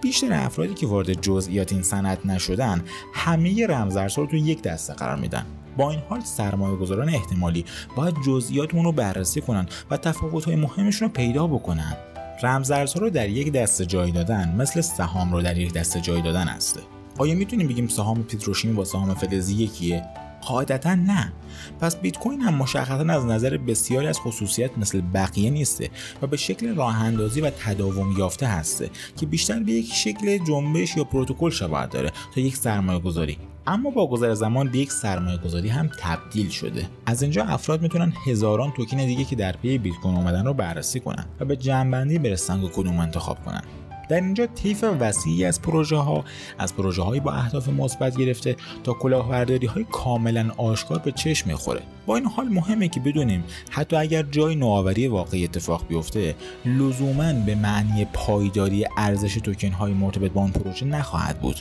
[0.02, 2.82] بیشتر افرادی که وارد جزئیات این صنعت نشدن
[3.14, 5.46] همه رمزارزها رو توی یک دسته قرار میدن.
[5.76, 7.64] با این حال سرمایه گذاران احتمالی
[7.96, 11.96] باید جزئیات اون رو بررسی کنن و تفاوت های مهمشون رو پیدا بکنن.
[12.42, 16.48] رمزارزها رو در یک دسته جای دادن مثل سهام رو در یک دسته جای دادن
[16.48, 16.78] است.
[17.18, 20.04] آیا می‌تونیم بگیم سهام پتروشیمی با سهام فلزی یکیه؟
[20.46, 21.32] قاعدتا نه.
[21.80, 25.90] پس بیت کوین هم مشخصا از نظر بسیاری از خصوصیت مثل بقیه نیسته
[26.22, 30.96] و به شکل راه اندازی و تداوم یافته هسته که بیشتر به یک شکل جنبش
[30.96, 35.38] یا پروتکل شباهت داره تا یک سرمایه گذاری اما با گذر زمان به یک سرمایه
[35.38, 36.86] گذاری هم تبدیل شده.
[37.06, 41.00] از اینجا افراد می‌تونن هزاران توکین دیگه که در پی بیت کوین اومدن رو بررسی
[41.00, 43.62] کنن و به جنبندی برسن که کدوم انتخاب کنن.
[44.08, 46.24] در اینجا طیف وسیعی از پروژه ها
[46.58, 51.80] از پروژه هایی با اهداف مثبت گرفته تا کلاهبرداری های کاملا آشکار به چشم می‌خوره.
[52.06, 57.54] با این حال مهمه که بدونیم حتی اگر جای نوآوری واقعی اتفاق بیفته لزوما به
[57.54, 61.56] معنی پایداری ارزش توکن های مرتبط با اون پروژه نخواهد بود.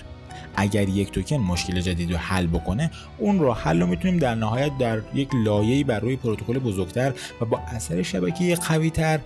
[0.56, 4.78] اگر یک توکن مشکل جدید رو حل بکنه اون راه حل رو می‌تونیم در نهایت
[4.78, 9.20] در یک لایه‌ای بر روی پروتکل بزرگتر و با اثر شبکه قویتر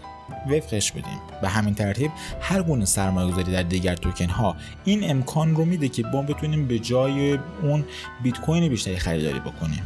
[0.50, 2.12] وفقش بدیم به همین ترتیب
[2.42, 6.68] هر گونه سرمایه گذاری در دیگر توکن ها این امکان رو میده که ما بتونیم
[6.68, 7.86] به جای اون
[8.24, 9.82] بیت کوین بیشتری خریداری بکنیم.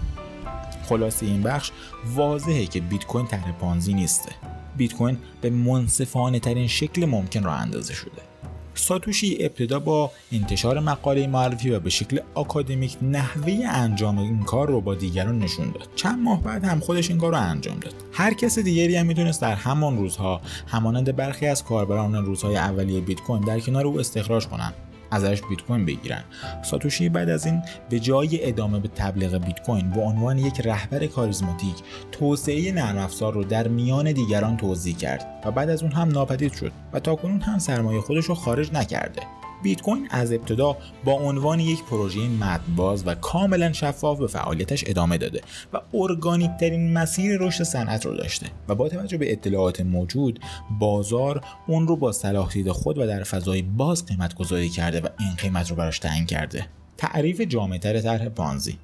[0.90, 1.72] خلاصه این بخش
[2.16, 4.32] واضحه که بیت کوین طرح پانزی نیسته.
[4.78, 8.31] بیت کوین به منصفانه ترین شکل ممکن را اندازه شده.
[8.74, 14.82] ساتوشی ابتدا با انتشار مقاله معرفی و به شکل آکادمیک نحوه انجام این کار رو
[14.82, 15.88] با دیگران نشون داد.
[15.96, 17.94] چند ماه بعد هم خودش این کار رو انجام داد.
[18.14, 23.22] هر کس دیگری هم می‌تونست در همان روزها همانند برخی از کاربران روزهای اولیه بیت
[23.22, 24.74] کوین در کنار او استخراج کنند.
[25.12, 26.24] ازش بیت کوین بگیرن.
[26.64, 31.08] ساتوشی بعد از این به جای ادامه به تبلیغ بیت کوین به عنوان یک رهبر
[31.08, 31.76] کاریزماتیک
[32.12, 36.54] توسعه نرم افزار رو در میان دیگران توضیح کرد و بعد از اون هم ناپدید
[36.54, 39.41] شد و تاکنون هم سرمایه خودش رو خارج نکرده.
[39.64, 45.18] بیت کوین از ابتدا با عنوان یک پروژه مدباز و کاملا شفاف به فعالیتش ادامه
[45.18, 45.42] داده
[45.74, 50.40] و ارگانیک ترین مسیر رشد صنعت رو داشته و با توجه به اطلاعات موجود
[50.80, 55.36] بازار اون رو با صلاح خود و در فضای باز قیمت گذاری کرده و این
[55.38, 56.66] قیمت رو براش تعیین کرده.
[56.98, 58.78] تعریف جامعتر طرح پانزی.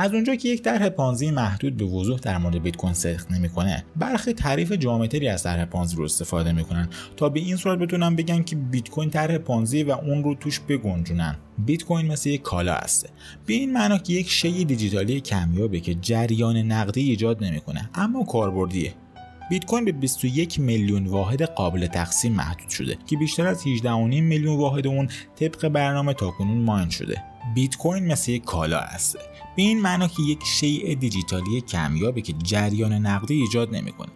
[0.00, 3.84] از اونجا که یک طرح پانزی محدود به وضوح در مورد بیت کوین صدق نمی‌کنه
[3.96, 8.42] برخی تعریف جامعتری از طرح پانزی رو استفاده می‌کنن تا به این صورت بتونن بگن
[8.42, 11.36] که بیت کوین طرح پانزی و اون رو توش بگنجونن.
[11.58, 13.08] بیت کوین مثل یک کالا هسته
[13.46, 18.94] به این معنا که یک شی دیجیتالی کمیابه که جریان نقدی ایجاد نمی‌کنه اما کاربردیه.
[19.50, 23.84] بیت کوین به 21 میلیون واحد قابل تقسیم محدود شده که بیشتر از 18.5
[24.20, 27.22] میلیون واحد اون طبق برنامه تاکنون ماین شده.
[27.54, 29.18] بیت کوین مثل یک کالا است.
[29.60, 34.08] به این معنا که یک شیء دیجیتالی کمیابه که جریان نقدی ایجاد نمی‌کنه.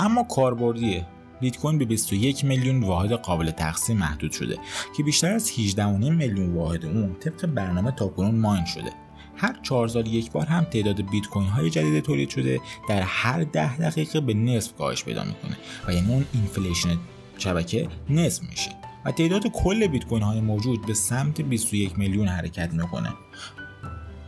[0.00, 1.06] اما کاربردیه
[1.40, 4.58] بیت کوین به 21 میلیون واحد قابل تقسیم محدود شده
[4.96, 5.78] که بیشتر از 18.5
[6.10, 8.92] میلیون واحد اون طبق برنامه تاکنون mine شده.
[9.36, 13.44] هر چهار سال یک بار هم تعداد بیت کوین های جدید تولید شده در هر
[13.44, 15.56] ده دقیقه به نصف کاهش پیدا می‌کنه
[15.88, 16.98] و یعنی اون inflation
[17.38, 18.70] شبکه نصف میشه
[19.04, 23.08] و تعداد کل بیت کوین های موجود به سمت 21 میلیون حرکت می‌کنه.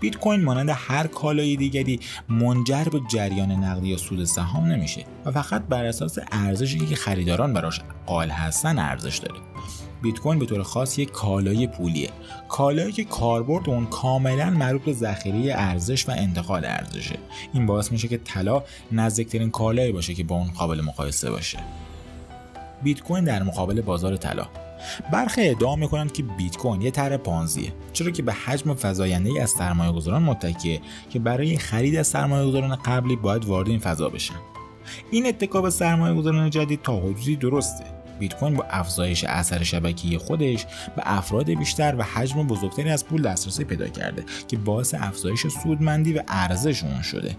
[0.04, 5.30] بیت کوین مانند هر کالای دیگری منجر به جریان نقدی یا سود سهام نمیشه و
[5.30, 9.40] فقط بر اساس ارزشی که خریداران براش قائل هستن ارزش داره.
[10.02, 12.10] بیت کوین به طور خاص یک کالای پولیه.
[12.48, 17.18] کالایی که کاربرد اون کاملا مربوط به ذخیره ارزش و انتقال ارزشه.
[17.52, 18.62] این باعث میشه که طلا
[18.92, 21.58] نزدیکترین کالایی باشه که با اون قابل مقایسه باشه.
[22.82, 24.46] بیت کوین در مقابل بازار طلا.
[25.12, 29.38] برخی ادعا می‌کنند که بیت کوین یه طرح پانزیه چرا که به حجم فزاینده ای
[29.38, 34.08] از سرمایه گذاران متکیه که برای خرید از سرمایه گذاران قبلی باید وارد این فضا
[34.08, 34.34] بشن.
[35.10, 37.84] این اتکاب سرمایه گذاران جدید تا حدودی درسته.
[38.18, 40.66] بیت کوین با افزایش اثر شبکه‌ای خودش
[40.96, 46.12] به افراد بیشتر و حجم بزرگتری از پول دسترسی پیدا کرده که باعث افزایش سودمندی
[46.12, 47.36] و ارزش اون شده.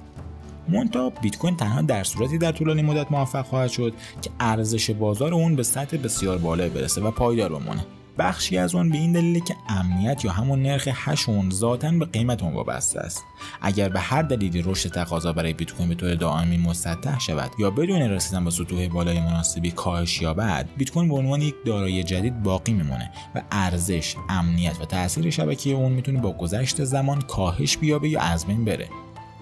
[0.70, 5.34] مونتا بیت کوین تنها در صورتی در طولانی مدت موفق خواهد شد که ارزش بازار
[5.34, 7.86] اون به سطح بسیار بالایی برسه و پایدار بمونه
[8.18, 12.06] بخشی از اون به این دلیله که امنیت یا همون نرخ هش اون ذاتا به
[12.06, 13.24] قیمت اون وابسته است.
[13.62, 17.72] اگر به هر دلیلی رشد تقاضا برای بیت کوین به طور دائمی مسطح شود یا
[17.72, 22.44] بدون رسیدن به سطوح بالای مناسبی کاهش یابد بیت کوین به عنوان یک دارایی جدید
[22.44, 28.10] باقی میمونه و ارزش امنیت و تاثیر شبکه اون می‌تونه با گذشت زمان کاهش بیابه
[28.10, 28.90] یا از بین بره.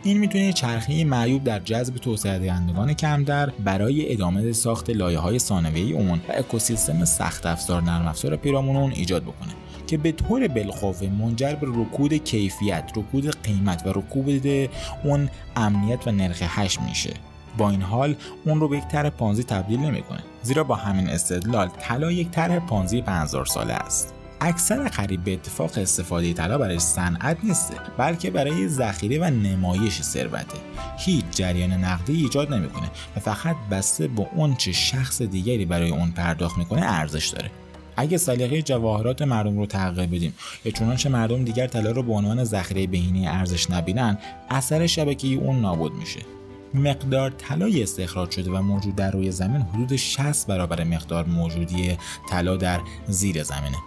[0.05, 5.95] این می‌تونه چرخه معیوب در جذب توسعه دهندگان کمتر برای ادامه ساخت لایه های ثانویه
[5.95, 9.53] اون و اکوسیستم سخت افزار نرم افزار پیرامون اون ایجاد بکنه
[9.87, 14.69] که به طور بالقوه منجر به رکود کیفیت، رکود قیمت و رکود
[15.03, 17.13] اون امنیت و نرخ هش میشه.
[17.57, 21.69] با این حال اون رو به یک طرح پانزی تبدیل نمی‌کنه زیرا با همین استدلال
[21.79, 24.13] طلا یک طرح پانزی 5000 ساله است
[24.45, 30.57] اکثر خرید به اتفاق استفاده طلا برای صنعت نیسته بلکه برای ذخیره و نمایش ثروته.
[30.97, 36.11] هیچ جریان نقدی ایجاد نمی‌کنه و فقط بسته به اون چه شخص دیگری برای اون
[36.11, 37.51] پرداخت می‌کنه ارزش داره.
[37.97, 40.33] اگه سلیقه جواهرات مردم رو تغییر بدیم
[40.65, 44.17] یا چنانچه مردم دیگر طلا رو به عنوان ذخیره بهینه ارزش نبینن
[44.49, 46.19] اثر شبکه اون نابود میشه.
[46.73, 51.97] مقدار طلای استخراج شده و موجود در روی زمین حدود 60 برابر مقدار موجودی
[52.29, 53.77] طلا در زیر زمینه.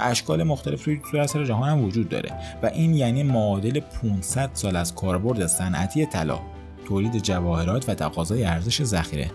[0.00, 2.32] اشکال مختلف توی سراسر جهان هم وجود داره.
[2.62, 6.40] و این یعنی معادل 500 سال از کاربرد صنعتی طلا
[6.88, 9.30] تولید جواهرات و تقاضای ارزش ذخیره.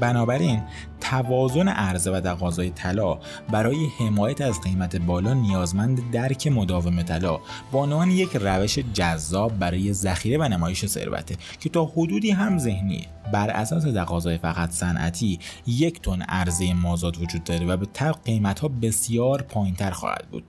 [0.00, 0.62] بنابراین
[1.00, 3.18] توازن عرضه و تقاضای طلا
[3.50, 7.40] برای حمایت از قیمت بالا نیازمند درک مداوم طلا
[7.72, 13.06] با عنوان یک روش جذاب برای ذخیره و نمایش ثروته که تا حدودی هم ذهنیه
[13.32, 18.60] بر اساس تقاضای فقط صنعتی یک تن عرضه مازاد وجود داره و به طبق قیمت
[18.60, 20.44] ها بسیار پایینتر خواهد بود.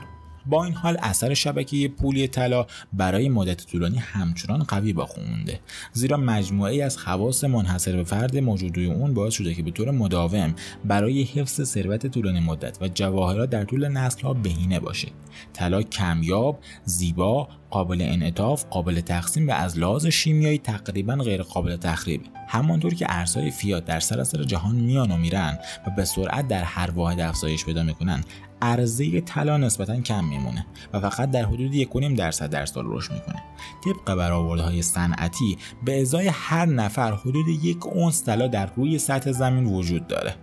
[0.50, 5.60] با این حال اثر شبکه پولی طلا برای مدت طولانی همچنان قوی باقی مونده.
[5.94, 10.56] زیرا مجموعه از خواص منحصر به فرد موجودی اون باعث شده که به طور مداوم
[10.86, 15.08] برای حفظ ثروت طولانی مدت و جواهرات در طول نسل ها بهینه باشه.
[15.54, 22.22] طلا کمیاب زیبا قابل انعطاف قابل تقسیم و از لحاظ شیمیایی تقریبا غیر قابل تخریب
[22.48, 26.92] همانطور که ارزهای فیات در سراسر جهان میان و میرن و به سرعت در هر
[26.92, 28.24] واحد افزایش پیدا می‌کنن
[28.62, 33.44] عرضه طلا نسبتا کم میمونه و فقط در حدود 1.5 درصد در سال رشد می‌کنه.
[33.86, 39.66] طبق برآوردهای صنعتی به ازای هر نفر حدود یک اونس طلا در روی سطح زمین
[39.66, 40.36] وجود داره.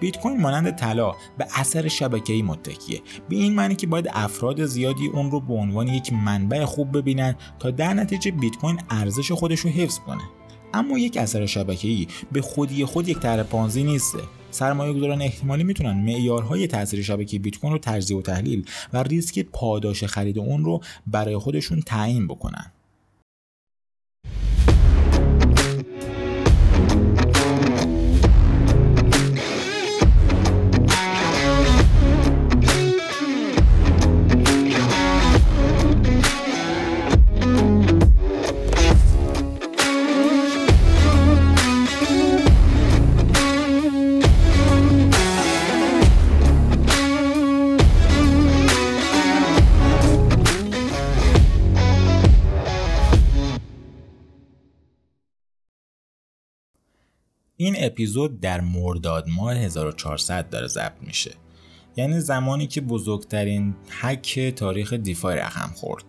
[0.00, 3.02] بیت کوین مانند طلا به اثر شبکه‌ای متکیه.
[3.28, 7.34] به این معنی که باید افراد زیادی اون رو به عنوان یک منبع خوب ببینن
[7.58, 10.22] تا در نتیجه بیت کوین ارزش خودش رو حفظ کنه.
[10.74, 14.18] اما یک اثر شبکه‌ای به خودی خود یک طرح پانزی نیسته
[14.50, 19.38] سرمایه گذاران احتمالی می‌تونن معیارهای تاثیر شبکه بیت کوین رو تجزیه و تحلیل و ریسک
[19.38, 22.72] پاداش خرید اون رو برای خودشون تعیین بکنن.
[57.68, 61.30] این اپیزود در مرداد ماه 1400 داره ضبط میشه.
[61.96, 66.04] یعنی زمانی که بزرگترین هک تاریخ DeFi رقم خورد.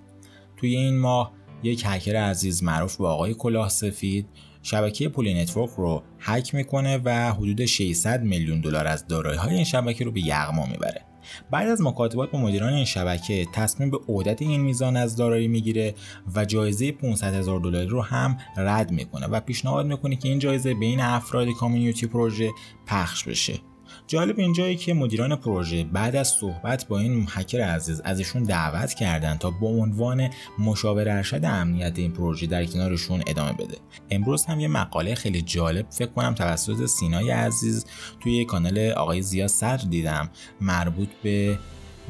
[0.57, 1.31] توی این ماه
[1.63, 4.27] یک هکر عزیز معروف به آقای کلاه سفید
[4.61, 9.63] شبکه Poly Network رو هک می‌کنه و حدود 600 میلیون دلار از دارایی های این
[9.63, 11.08] شبکه رو به یغما می‌بره.
[11.51, 15.95] بعد از مکاتبات با مدیران این شبکه تصمیم به عودت این میزان از دارایی می‌گیره
[16.35, 20.73] و جایزه 500 هزار دلاری رو هم رد می‌کنه و پیشنهاد می‌کنه که این جایزه
[20.73, 22.51] بین افراد community پروژه
[22.87, 23.68] پخش بشه.
[24.09, 29.37] جالب اینجایی که مدیران پروژه بعد از صحبت با این هکر عزیز ازشون دعوت کردن
[29.37, 33.77] تا با عنوان مشاور ارشد امنیت این پروژه در کنارشون ادامه بده.
[34.09, 37.85] امروز هم یه مقاله خیلی جالب فکر کنم توسط سینای عزیز
[38.19, 40.29] توی کانال آقای زیا صدر دیدم
[40.61, 41.59] مربوط به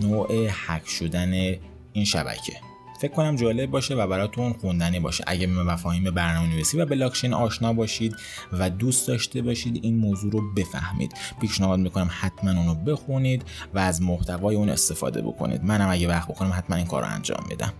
[0.01, 1.33] نوع هک شدن
[1.93, 2.68] این شبکه.
[3.01, 5.23] فکر کنم جالب باشه و براتون خوندنی باشه.
[5.27, 8.15] اگه به مفاهیم برنامه نویسی و بلاکچین آشنا باشید
[8.53, 11.13] و دوست داشته باشید این موضوع رو بفهمید.
[11.41, 15.63] پیشنهاد می‌کنم حتما اونو بخونید و از محتوای اون استفاده بکنید.
[15.63, 17.73] منم اگه وقت بکنم حتما این کار رو انجام میدم.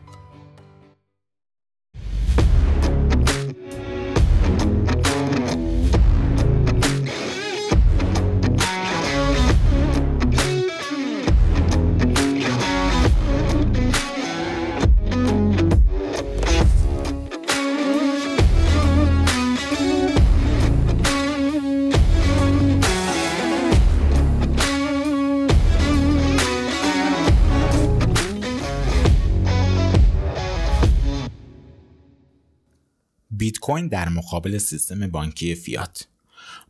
[33.90, 36.08] در مقابل سیستم بانکی فیات.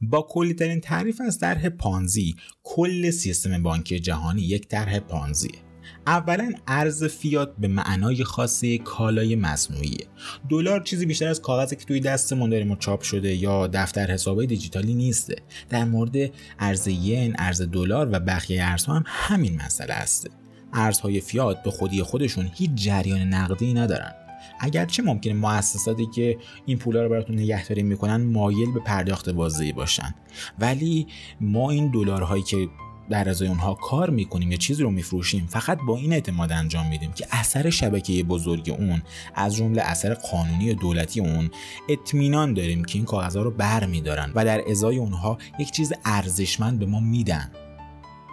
[0.02, 5.60] با کلی ترین تعریف از طرح پانزی کل سیستم بانکی جهانی یک طرح پانزیه.
[6.08, 10.08] اولا ارز فیات به معنای خاصی کالای مصنوعیه.
[10.50, 14.48] دلار چیزی بیشتر از کاغذی که توی دستمون داریم و چاپ شده یا دفتر حسابای
[14.48, 15.36] دیجیتالی نیسته.
[15.70, 20.30] در مورد ارز ین ارز دلار و بقیه ارزها هم همین مسئله هسته
[20.74, 24.29] ارزهای فیات به خودی خودشون هیچ جریان نقدی ندارن.
[24.60, 30.16] اگرچه ممکنه مؤسساتی که این پولا رو براتون نگهداری می‌کنن مایل به پرداخت بازدهی باشن.
[30.60, 31.08] ولی
[31.42, 32.68] ما این دلارهایی که
[33.10, 37.12] در ازای اونها کار می‌کنیم یا چیزی رو میفروشیم فقط با این اعتماد انجام میدیم
[37.12, 39.02] که اثر شبکه بزرگ اون
[39.36, 41.50] از جمله اثر قانونی و دولتی اون
[41.90, 46.80] اطمینان داریم که این کاغذها رو بر میدارن و در ازای اونها یک چیز ارزشمند
[46.80, 47.52] به ما میدن.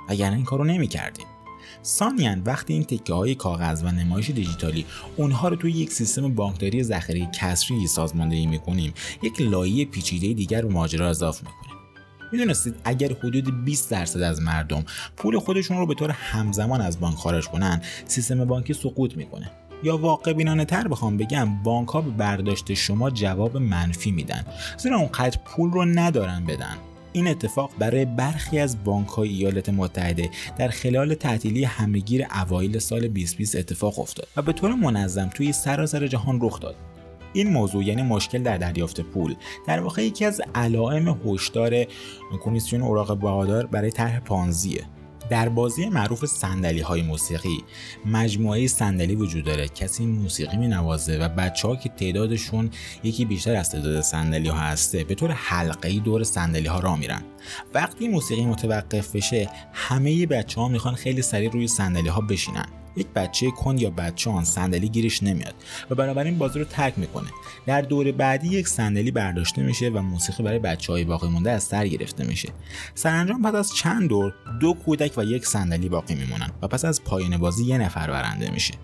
[0.09, 1.27] اگر این کارو نمی‌کردیم.
[1.82, 4.86] سانیان وقتی این تکه های کاغذ و نمایش دیجیتالی
[5.16, 10.68] اونها رو توی یک سیستم بانکداری ذخیره کسری سازماندهی می‌کنیم یک لایه پیچیده دیگر به
[10.68, 11.76] ماجرا اضافه می‌کنیم.
[12.32, 14.84] می‌دونستید اگر حدود 20 درصد از مردم
[15.16, 19.50] پول خودشون رو به طور همزمان از بانک خارج کنن سیستم بانکی سقوط می‌کنه.
[19.82, 24.44] یا واقع بینانه تر بخوام بگم بانک ها به برداشت شما جواب منفی میدن.
[24.78, 26.76] زیرا اونقدر پول رو ندارن بدن.
[27.16, 33.08] این اتفاق برای برخی از بانک های ایالات متحده در خلال تعطیلی همهگیر اوایل سال
[33.08, 36.76] 2020 اتفاق افتاد و به طور منظم توی سراسر جهان رخ داد.
[37.32, 39.34] این موضوع یعنی مشکل در دریافت پول
[39.66, 41.84] در واقع یکی از علائم هشدار
[42.44, 44.84] کمیسیون اوراق بهادار برای طرح پانزیه.
[45.31, 47.64] در بازی معروف سندلی های موسیقی
[48.07, 49.68] مجموعه صندلی وجود داره.
[49.68, 52.70] کسی موسیقی می نوازه و بچه ها که تعدادشون
[53.03, 57.22] یکی بیشتر از تعداد صندلی ها هسته به طور حلقه دور صندلی ها را میرن.
[57.74, 62.86] وقتی موسیقی متوقف بشه همه بچه ها می‌خوان خیلی سریع روی صندلی ها بشینن.
[62.97, 65.55] یک بچه کند یا بچه آن صندلی گیرش نمیاد
[65.90, 67.28] و بنابراین بازی رو ترک می‌کنه.
[67.66, 71.62] در دور بعدی یک صندلی برداشته میشه و موسیقی برای بچه های باقی مونده از
[71.62, 72.49] سر گرفته میشه.
[72.94, 77.05] سرانجام پس از چند دور دو کودک و یک صندلی باقی میمونن و پس از
[77.05, 78.74] پایان بازی یه نفر برنده میشه.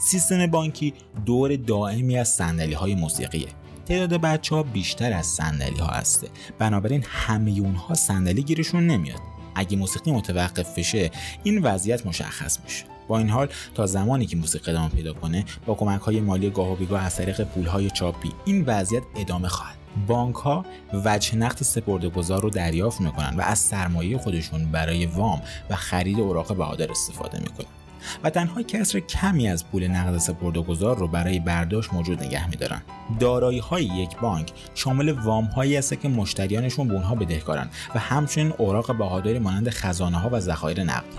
[0.00, 0.94] سیستم بانکی
[1.26, 3.48] دور دائمی از صندلی های موسیقیه.
[3.86, 6.28] تعداد بچه ها بیشتر از صندلی ها هسته.
[6.58, 9.20] بنابراین همه اونها صندلی گیرشون نمیاد.
[9.54, 11.10] اگه موسیقی متوقف بشه
[11.42, 12.93] این وضعیت مشخص میشه.
[13.08, 16.72] با این حال تا زمانی که موسیقی ادامه پیدا کنه با کمک های مالی گاه
[16.72, 19.76] و بیگاه از طریق پول های چاپی این وضعیت ادامه خواهد
[20.06, 20.66] بانک ها
[21.04, 26.56] وجه نقد سپردهگذار رو دریافت می‌کنن و از سرمایه خودشون برای وام و خرید اوراق
[26.56, 27.83] بهادر استفاده می‌کنن.
[28.24, 32.82] و تنها کسر کمی از پول نقد سپردهگذار رو برای برداشت موجود نگه میدارن.
[33.20, 38.52] دارایی های یک بانک شامل وام هایی است که مشتریانشون به اونها بدهکارن و همچنین
[38.58, 41.16] اوراق بهاداری مانند خزانه ها و ذخایر نقدی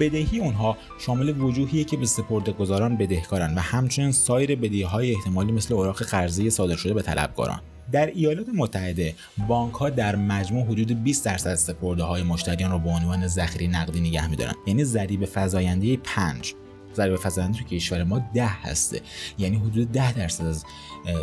[0.00, 5.74] بدهی اونها شامل وجوهیه که به سپردهگذاران بدهکارن و همچنین سایر بدهی های احتمالی مثل
[5.74, 7.60] اوراق قرضه صادر شده به طلبکاران
[7.92, 9.14] در ایالات متحده
[9.48, 14.00] بانک ها در مجموع حدود 20 درصد سپرده های مشتریان را به عنوان ذخیره نقدی
[14.00, 14.54] نگه میدارن.
[14.66, 16.54] یعنی ضریب فزاینده 5
[16.94, 19.00] ضریب فزاینده تو کشور ما 10 هسته.
[19.38, 20.64] یعنی حدود 10 درصد از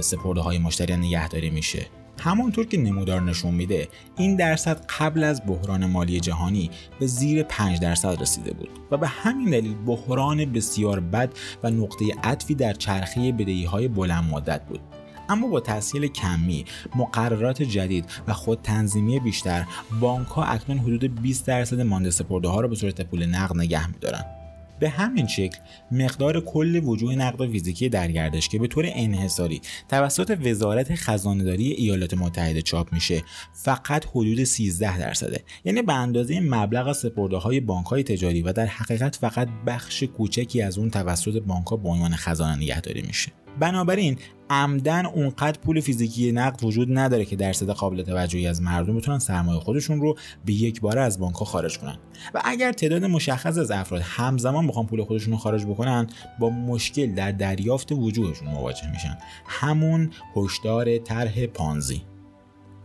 [0.01, 1.85] سپرده های مشتریان نگهداری میشه.
[2.19, 3.87] همانطور که نمودار نشون میده
[4.17, 9.07] این درصد قبل از بحران مالی جهانی به زیر 5 درصد رسیده بود و به
[9.07, 11.29] همین دلیل بحران بسیار بد
[11.63, 14.96] و نقطه عطفی در چرخه بدهی های بلند مدت بود.
[15.29, 16.65] اما با تسهیل کمی
[16.95, 19.65] مقررات جدید و خود تنظیمی بیشتر
[19.99, 23.87] بانک ها اکنون حدود 20 درصد مانده سپرده ها را به صورت پول نقد نگه
[23.87, 24.37] میدارند
[24.79, 25.57] به همین شکل
[25.91, 32.13] مقدار کل وجوه نقد فیزیکی در گردش که به طور انحصاری توسط وزارت خزانهداری ایالات
[32.13, 33.23] متحده چاپ میشه
[33.53, 35.43] فقط حدود 13 درصده.
[35.65, 40.61] یعنی به اندازه مبلغ سپرده های بانک های تجاری و در حقیقت فقط بخش کوچکی
[40.61, 43.31] از اون توسط بانک ها به عنوان خزانه نگهداری میشه.
[43.59, 44.17] بنابراین
[44.49, 49.59] عمدن اونقدر پول فیزیکی نقد وجود نداره که درصد قابل توجهی از مردم بتونن سرمایه
[49.59, 51.97] خودشون رو به یک باره از بانک خارج کنن.
[52.33, 56.07] و اگر تعداد مشخص از افراد همزمان بخوان پول خودشون رو خارج بکنن
[56.39, 59.17] با مشکل در دریافت وجوهشون مواجه میشن.
[59.45, 62.01] همون هشدار طرح پانزی.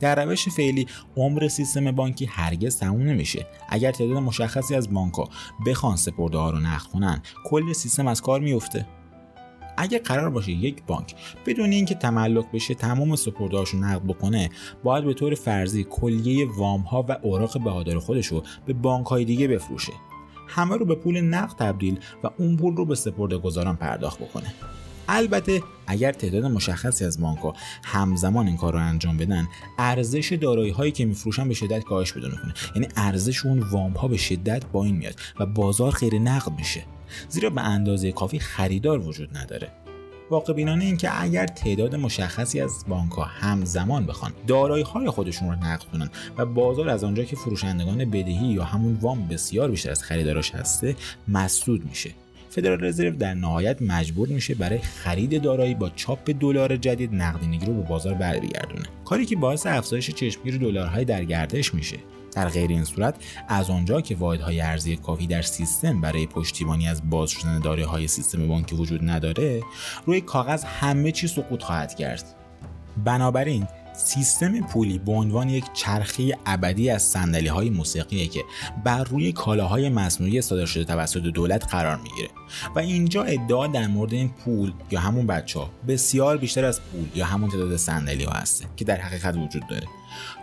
[0.01, 0.87] در روش فعلی
[1.17, 3.47] عمر سیستم بانکی هرگز تموم نمیشه.
[3.69, 5.29] اگر تعداد مشخصی از بانک ها
[5.67, 8.87] بخوان سپرده ها رو نقد کنن کل سیستم از کار میفته
[9.77, 11.15] اگه قرار باشه یک بانک
[11.47, 14.51] بدون اینکه تملک بشه تمام سپردهاشو نقد بکنه
[14.85, 19.25] باید به طور فرضی کلیه وام ها و اوراق بهادار خودش رو به بانک های
[19.25, 19.93] دیگه بفروشه.
[20.49, 24.55] همه رو به پول نقد تبدیل و اون پول رو به سپرده گذاران پرداخت بکنه.
[25.09, 27.55] البته اگر تعداد مشخصی از بانک ها
[27.85, 29.49] همزمان این کار رو انجام بدن
[29.79, 32.55] ارزش دارایی هایی که میفروشن به شدت کاهش پیدا می‌کنه.
[32.75, 36.85] یعنی ارزش اون وام ها به شدت با این میاد و بازار خیر نقد میشه.
[37.29, 39.69] زیرا به اندازه کافی خریدار وجود نداره.
[40.33, 45.49] واقع بینانه این که اگر تعداد مشخصی از بانک ها همزمان بخوان دارایی های خودشون
[45.49, 49.91] رو نقد کنن و بازار از آنجا که فروشندگان بدهی یا همون وام بسیار بیشتر
[49.91, 50.97] از خریداراش هسته
[51.29, 52.11] مسدود میشه.
[52.51, 57.75] فدرال رزرو در نهایت مجبور میشه برای خرید دارایی با چاپ دلار جدید نقدینگی رو
[57.75, 58.85] به بازار برگردونه.
[59.05, 61.97] کاری که باعث افزایش چشمگیر دلارهای در گردش میشه.
[62.33, 63.15] در غیر این صورت
[63.49, 68.09] از آنجا که واحدهای ارزی کافی در سیستم برای پشتیبانی از باز شدن داره های
[68.09, 69.63] سیستم بانکی وجود نداره
[70.07, 72.25] روی کاغذ همه چی سقوط خواهد کرد.
[73.05, 78.41] بنابراین سیستم پولی به عنوان یک چرخه ابدی از صندلی های موسیقیه که
[78.85, 82.29] بر روی کالاهای مصنوعی صادر شده توسط دولت قرار می‌گیره.
[82.77, 87.09] و اینجا ادعا در مورد این پول یا همون بچه ها بسیار بیشتر از پول
[87.15, 89.87] یا همون تعداد صندلی ها هسته که در حقیقت وجود داره.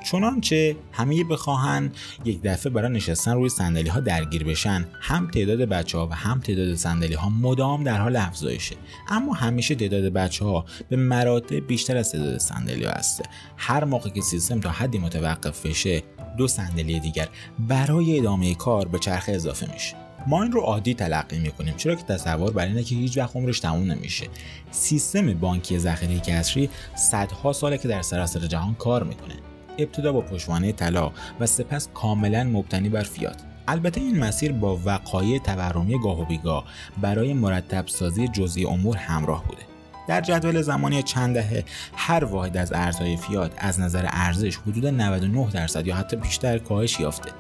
[0.06, 1.92] چنانچه همه بخواهن
[2.26, 6.40] یک دفعه برای نشستن روی صندلی ها درگیر بشن هم تعداد بچه ها و هم
[6.40, 8.76] تعداد صندلی ها مدام در حال افزایشه.
[9.08, 13.24] اما همیشه تعداد بچه ها به مراتب بیشتر از تعداد صندلی ها هسته.
[13.58, 16.04] هر موقع که سیستم تا حدی متوقف بشه
[16.38, 17.28] دو صندلی دیگر
[17.60, 19.96] برای ادامه کار به چرخه اضافه میشه.
[20.28, 23.60] ما این رو عادی تلقی می‌کنیم چرا که تصور بر اینه که هیچ وقت عمرش
[23.60, 24.28] تموم نمیشه.
[24.72, 29.36] سیستم بانکی ذخیره کسری صدها ساله که در سراسر جهان کار می‌کنه.
[29.78, 33.42] ابتدا با پشوانه طلا و سپس کاملا مبتنی بر فیات.
[33.68, 36.66] البته این مسیر با وقایع تورمی گاه و بیگاه
[37.02, 39.62] برای مرتب سازی جزئی امور همراه بوده.
[40.10, 41.64] در جدول زمانی چند دهه
[41.96, 47.00] هر واحد از ارزهای فیات از نظر ارزش حدود 99 درصد یا حتی بیشتر کاهش
[47.00, 47.32] یافته.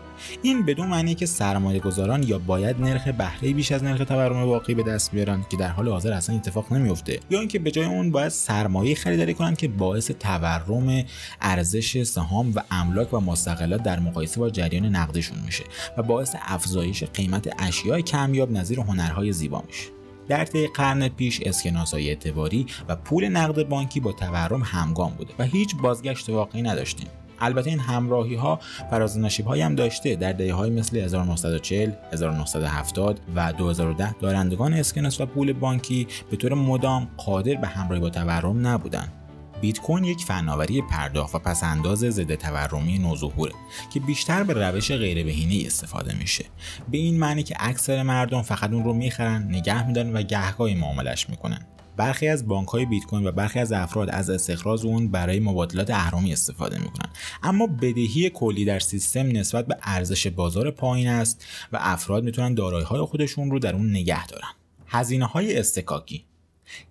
[0.41, 4.76] این بدون معنی که سرمایه گذاران یا باید نرخ بهره بیش از نرخ تورم واقعی
[4.76, 8.11] به دست بیارن که در حال حاضر اصلا اتفاق نمیفته یا اینکه به جای اون
[8.11, 11.03] باید سرمایه خریداری کنند که باعث تورم
[11.41, 15.63] ارزش سهام و املاک و مستقلات در مقایسه با جریان نقدشون میشه
[15.97, 19.99] و باعث افزایش قیمت اشیاء کمیاب نظیر هنرهای زیبا میشه.
[20.30, 25.44] در طی قرن پیش اسکناسای اعتباری و پول نقد بانکی با تورم همگام بوده و
[25.44, 27.08] هیچ بازگشت واقعی نداشتیم.
[27.40, 28.60] البته این همراهی ها
[28.92, 30.16] فراز نشیب هایی هم داشته.
[30.16, 36.54] در دهه های مثل 1940 1970 و 2010 دارندگان اسکناس و پول بانکی به طور
[36.54, 39.18] مدام قادر به همراهی با تورم نبودند.
[39.62, 43.53] بیت کوین یک فناوری پرداخت و پسنداز ضد تورمی نوظهوره
[43.93, 46.45] که بیشتر به روش غیر بهینه استفاده میشه.
[46.91, 51.30] به این معنی که اکثر مردم فقط اون رو می‌خرن نگه میدارن و گهگاهی معاملش
[51.30, 51.66] می‌کنن.
[51.97, 55.89] برخی از بانک های بیت کوین و برخی از افراد از استخراج اون برای مبادلات
[55.89, 57.10] اهرامی استفاده می‌کنن.
[57.43, 62.86] اما بدهی کلی در سیستم نسبت به ارزش بازار پایین است و افراد می‌تونن دارایی
[62.86, 64.49] های خودشون رو در اون نگه دارن.
[64.88, 66.26] هزینه های استکاکی.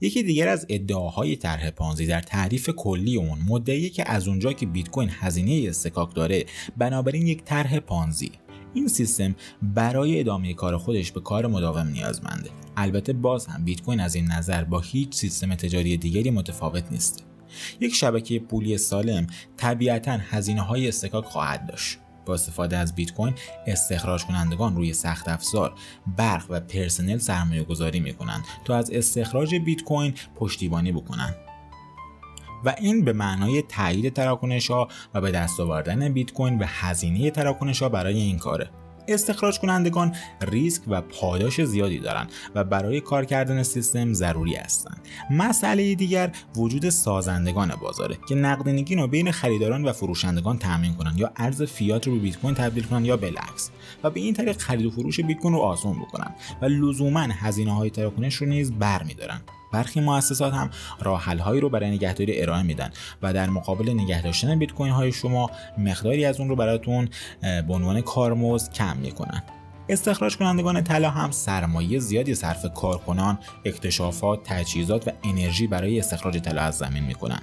[0.01, 4.67] یکی دیگر از ادعاهای طرح پانزی در تعریف کلی اون مدعیه که از اونجا که
[4.67, 6.45] بیت کوین هزینه استکاک داره
[6.77, 8.31] بنابراین یک طرح پانزی.
[8.75, 12.51] این سیستم برای ادامه کار خودش به کار مداوم نیازمنده.
[12.77, 17.25] البته باز هم بیت کوین از این نظر با هیچ سیستم تجاری دیگری متفاوت نیست.
[17.81, 19.27] یک شبکه پولی سالم
[19.57, 21.99] طبیعتا هزینه های استکاک خواهد داشت.
[22.29, 23.35] با استفاده از بیت کوین
[23.67, 25.75] استخراج کنندگان روی سخت افزار
[26.17, 31.37] برق و پرسنل سرمایه گذاری می کنند تا از استخراج بیت کوین پشتیبانی بکنند.
[32.65, 37.31] و این به معنای تایید تراکنش ها و به دست آوردن بیت کوین و هزینه
[37.31, 38.71] تراکنش ها برای این کاره.
[39.09, 45.01] استخراج کنندگان ریسک و پاداش زیادی دارند و برای کار کردن سیستم ضروری هستند.
[45.31, 51.33] مسئله دیگر وجود سازندگان بازاره که نقدینگی رو بین خریداران و فروشندگان تامین کنند یا
[51.37, 53.71] ارز فیات رو به بیت کوین تبدیل کنند یا بالعکس
[54.05, 57.75] و به این طریق خرید و فروش بیت کوین رو آسان بکنند و لزوما هزینه
[57.75, 62.91] های تراکنش رو نیز برمیدارند برخی مؤسسات هم راه هایی رو برای نگهداری ارائه میدن
[63.23, 67.09] و در مقابل نگه داشتن بیت کوین های شما مقداری از اون رو براتون
[67.43, 69.43] به عنوان کارمزد کم می‌کنن
[69.89, 76.63] استخراج کنندگان طلا هم سرمایه زیادی صرف کارکنان، اکتشافات، تجهیزات و انرژی برای استخراج طلا
[76.63, 77.41] از زمین می‌کنن.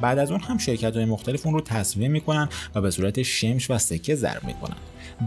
[0.00, 3.70] بعد از اون هم شرکت های مختلف اون رو تصویه می‌کنن و به صورت شمش
[3.70, 4.76] و سکه ضرب می‌کنن.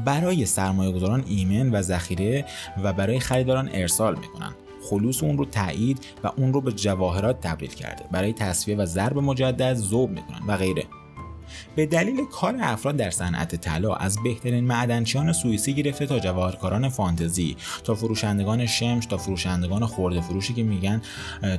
[0.05, 2.45] برای سرمایه گذاران ایمن و ذخیره
[2.83, 4.53] و برای خریداران ارسال می‌کنن.
[4.89, 8.05] خلوص اون رو تایید و اون رو به جواهرات تبدیل کرده.
[8.11, 10.83] برای تصفیه و ضرب مجدد ذوب می‌کنن و غیره.
[11.75, 17.57] به دلیل کار افراد در صنعت طلا از بهترین معدنچیان سوئیسی گرفته تا جواهرکاران فانتزی
[17.83, 21.01] تا فروشندگان شمش تا فروشندگان خورده فروشی که میگن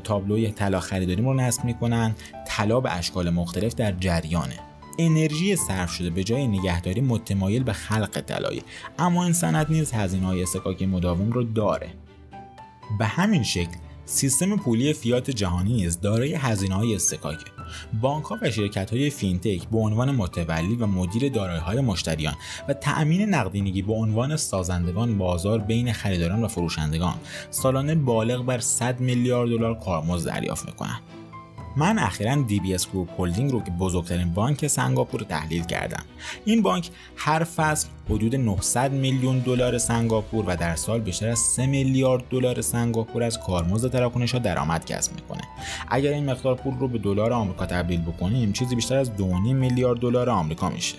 [0.04, 2.14] تابلوی طلا خریداریم رو نصب می‌کنن.
[2.48, 4.58] طلا به اشکال مختلف در جریانه.
[4.98, 8.62] انرژی صرف شده به جای نگهداری متمایل به خلق طلای
[8.98, 11.88] اما این صنعت نیز هزینه های استکاکی مداوم رو داره.
[12.98, 17.44] به همین شکل سیستم پولی فیات جهانی نیز دارای های استکاکه.
[18.00, 22.34] بانک و شرکت های فینتک به عنوان متولی و مدیر دارایی های مشتریان
[22.68, 27.14] و تأمین نقدینگی به عنوان سازندگان بازار بین خریداران و فروشندگان
[27.50, 31.00] سالانه بالغ بر 100 میلیارد دلار کارمزد دریافت می‌کنند.
[31.78, 36.04] من اخیرا DBS گروپ هلدینگ رو که بزرگترین بانک سنگاپور تحلیل کردم.
[36.44, 41.66] این بانک هر فصل حدود 900 میلیون دلار سنگاپور و در سال بیشتر از 3
[41.66, 45.40] میلیارد دلار سنگاپور از کارمزد تراکنش ها درآمد کسب می‌کنه.
[45.88, 49.22] اگر این مقدار پول رو به دلار آمریکا تبدیل بکنیم چیزی بیشتر از 2.5
[49.52, 50.96] میلیارد دلار آمریکا میشه.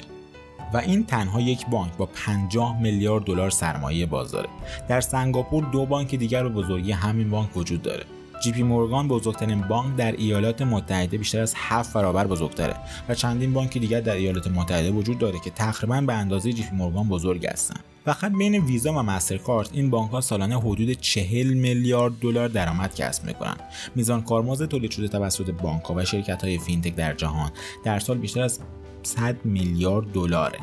[0.73, 4.49] و این تنها یک بانک با 50 میلیارد دلار سرمایه بازاره
[4.87, 8.05] در سنگاپور دو بانک دیگر به بزرگی همین بانک وجود داره.
[8.39, 12.75] JP Morgan بزرگترین بانک در ایالات متحده بیشتر از 7 برابر بزرگتره
[13.09, 17.09] و چندین بانک دیگر در ایالات متحده وجود داره که تقریبا به اندازه JP Morgan
[17.09, 17.83] بزرگ هستند.
[18.05, 23.25] فقط بین ویزا و Mastercard این بانک ها سالانه حدود 40 میلیارد دلار درآمد کسب
[23.25, 23.57] می‌کنن.
[23.95, 27.51] میزان کارمزد تولید شده توسط بانک ها و شرکت های fintech در جهان
[27.83, 28.59] در سال بیشتر از
[29.03, 30.59] 100 میلیارد دلاره.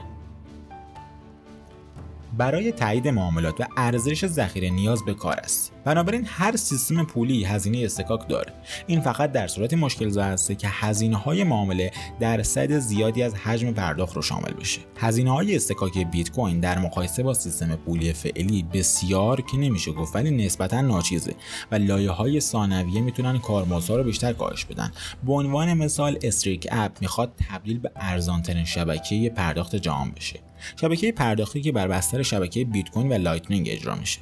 [2.39, 7.85] برای تایید معاملات و ارزش ذخیره نیاز به کار است بنابراین هر سیستم پولی هزینه
[7.85, 8.53] استکاک داره.
[8.87, 13.73] این فقط در صورت مشکل زا هسته که هزینه های معامله درصد زیادی از حجم
[13.73, 14.81] پرداخت رو شامل بشه.
[14.97, 20.17] هزینه های استکاک بیت کوین در مقایسه با سیستم پولی فعلی بسیار که نمیشه گفت
[20.17, 21.35] ولی نسبتا ناچیزه
[21.73, 24.93] و لایه های ثانویه می‌تونن کارمزدها رو بیشتر کاهش بدن.
[25.27, 30.41] به عنوان مثال استریک اپ می‌خواد تبدیل به ارزانترین شبکه پرداخت جهان بشه.
[30.81, 34.21] شبکه پرداختی که بر بستر شبکه بیت کوین و Lightning اجرا میشه.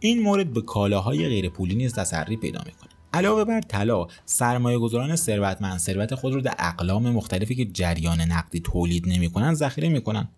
[0.00, 2.88] این مورد به کالاهای غیرپولی نیز تسری پیدا می‌کنه.
[3.12, 8.60] علاوه بر طلا سرمایه گذاران ثروتمند ثروت خود رو در اقلام مختلفی که جریان نقدی
[8.60, 10.28] تولید نمی‌کنن ذخیره می‌کنن.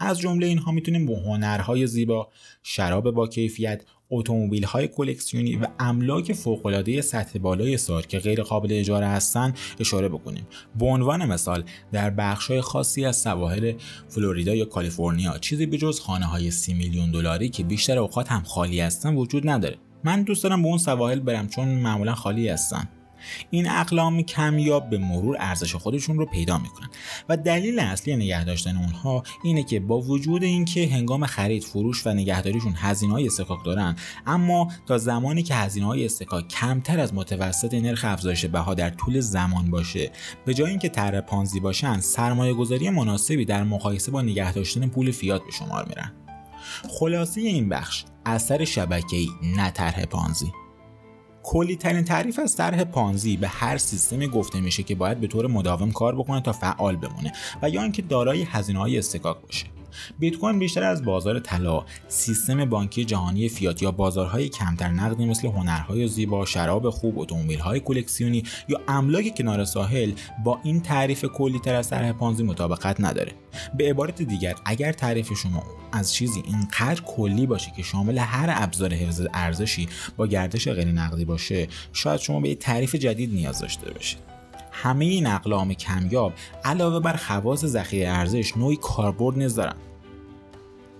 [0.00, 2.28] از جمله اینها می‌تونیم به هنرهای زیبا
[2.62, 8.42] شراب با کیفیت اتومبیل های کلکسیونی و املاک فوق العاده سطح بالای سار که غیر
[8.42, 10.46] قابل اجاره هستند اشاره بکنیم.
[10.78, 13.72] به عنوان مثال در بخش های خاصی از سواحل
[14.08, 18.42] فلوریدا یا کالیفرنیا چیزی به جز خانه های سی میلیون دلاری که بیشتر اوقات هم
[18.42, 19.78] خالی هستن وجود نداره.
[20.04, 22.88] من دوست دارم به اون سواحل برم چون معمولا خالی هستن.
[23.50, 26.88] این اقلام کمیاب به مرور ارزش خودشون رو پیدا می‌کنن.
[27.28, 32.10] و دلیل اصلی نگه داشتن اونها اینه که با وجود اینکه هنگام خرید فروش و
[32.10, 33.96] نگهداریشون هزینه های استکاک دارن
[34.26, 39.20] اما تا زمانی که هزینه های استکاک کمتر از متوسط نرخ افزایش بها در طول
[39.20, 40.10] زمان باشه
[40.46, 45.10] به جای اینکه طرح پانزی باشن سرمایه گذاری مناسبی در مقایسه با نگه داشتن پول
[45.10, 46.12] فیات به شمار میرن.
[46.88, 50.52] خلاصه این بخش اثر شبکه‌ای نه طرح پانزی.
[51.42, 55.46] کلی ترین تعریف از طرح پانزی به هر سیستمی گفته میشه که باید به طور
[55.46, 57.32] مداوم کار بکنه تا فعال بمونه
[57.62, 59.66] و یا اینکه دارای هزینه های استکاک باشه.
[60.18, 65.48] بیت کوین بیشتر از بازار طلا، سیستم بانکی جهانی فیات یا بازارهای کمتر نقدی مثل
[65.48, 70.12] هنرهای زیبا، شراب خوب، اتومبیل‌های کلکسیونی یا املاک کنار ساحل
[70.44, 73.32] با این تعریف کلی تر از طرح پانزی مطابقت نداره.
[73.78, 75.62] به عبارت دیگر اگر تعریف شما
[75.92, 81.24] از چیزی اینقدر کلی باشه که شامل هر ابزار حفظ ارزشی با گردش غیر نقدی
[81.24, 84.29] باشه شاید شما به یک تعریف جدید نیاز داشته باشید
[84.70, 86.32] همه این اقلام کمیاب
[86.64, 89.80] علاوه بر خواص ذخیره ارزش نوعی کاربرد نیز دارند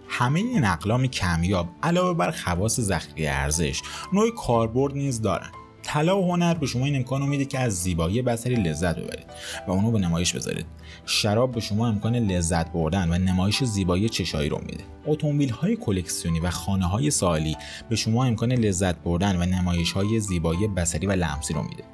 [0.08, 5.52] همه این اقلام کمیاب علاوه بر خواص ذخیره ارزش نوعی کاربرد نیز دارند
[5.82, 9.26] طلا و هنر به شما این امکان میده که از زیبایی بصری لذت ببرید
[9.68, 10.66] و اونو به نمایش بذارید.
[11.06, 14.84] شراب به شما امکان لذت بردن و نمایش زیبایی چشایی رو میده.
[15.06, 17.56] اتومبیل های کلکسیونی و خانه های سالی
[17.88, 21.84] به شما امکان لذت بردن و نمایش های زیبایی بصری و لمسی رو میده.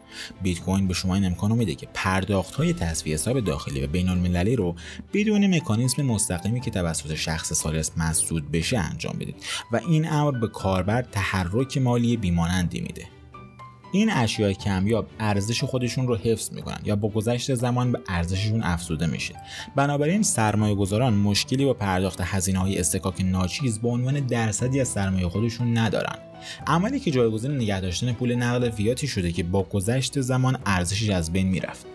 [0.43, 3.87] بیت کوین به شما این امکان رو میده که پرداخت های تصفیه حساب داخلی و
[3.87, 4.75] بین المللی رو
[5.13, 9.37] بدون مکانیزم مستقیمی که توسط شخص سالس مسدود بشه انجام بدید
[9.73, 13.07] و این امر به کاربر تحرک مالی بیمانندی میده.
[13.93, 19.07] این اشیای کمیاب ارزش خودشون رو حفظ می‌کنن یا با گذشت زمان به ارزششون افزوده
[19.07, 19.35] میشه.
[19.77, 25.29] بنابراین سرمایه گذاران مشکلی با پرداخت هزینه های استکاک ناچیز به عنوان درصدی از سرمایه
[25.29, 26.19] خودشون ندارن.
[26.67, 31.33] عملی که جایگزین نگه داشتن پول نقد فیاتی شده که با گذشت زمان ارزشش از
[31.33, 31.87] بین می‌رفت.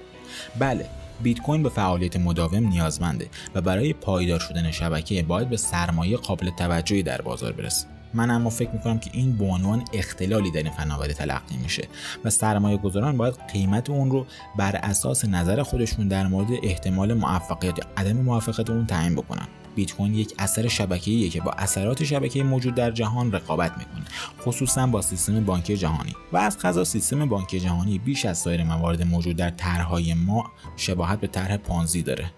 [0.60, 0.86] بله
[1.24, 6.50] بیت کوین به فعالیت مداوم نیازمنده و برای پایدار شدن شبکه باید به سرمایه قابل
[6.50, 7.88] توجهی در بازار برسه.
[8.14, 11.88] من اما فکر می‌کنم که این به عنوان اختلالی در این فناوری تلقی میشه
[12.24, 14.26] و سرمایه گذاران باید قیمت اون رو
[14.58, 19.48] بر اساس نظر خودشون در مورد احتمال موفقیت یا عدم موفقیت اون تعیین بکنن.
[19.76, 24.06] بیت کوین یک اثر شبکه‌ایه که با اثرات شبکه موجود در جهان رقابت می‌کنه
[24.42, 26.16] خصوصا با سیستم بانکی جهانی.
[26.32, 31.20] و از قضا سیستم بانکی جهانی بیش از سایر موارد موجود در طرحهای ما شباهت
[31.20, 32.32] به طرح پانزی داره.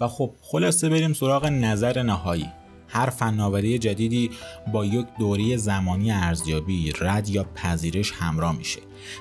[0.00, 2.46] و خب خلاصه بریم سراغ نظر نهایی.
[2.88, 4.30] هر فناوری جدیدی
[4.72, 8.80] با یک دوره زمانی ارزیابی رد یا پذیرش همراه میشه.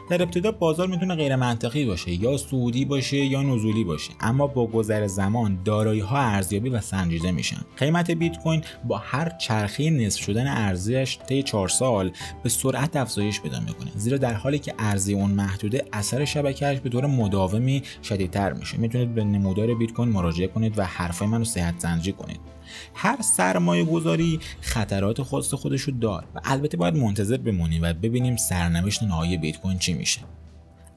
[0.10, 4.68] در ابتدا بازار می‌تونه غیر منطقی باشه یا سعودی باشه یا نزولی باشه اما با
[4.68, 7.62] گذر زمان دارایی ها ارزیابی و سنجیده میشن.
[7.78, 12.12] قیمت بیت کوین با هر چرخه نصف شدن ارزیش طی 4 سال
[12.44, 16.90] به سرعت افزایش پیدا می‌کنه زیرا در حالی که ارزی اون محدوده اثر شبکهش به
[16.90, 18.78] طور مداومی شدیدتر میشه.
[18.78, 22.40] می‌تونید به نمودار بیت کوین مراجعه کنید و حرفای منو صحت سنجی کنید.
[22.94, 26.26] هر سرمایه گذاری خطرات خاص خودشو دار.
[26.36, 30.22] و البته باید منتظر بمونیم و ببینیم سرنوشت نهایی بیت کوین چی میشه.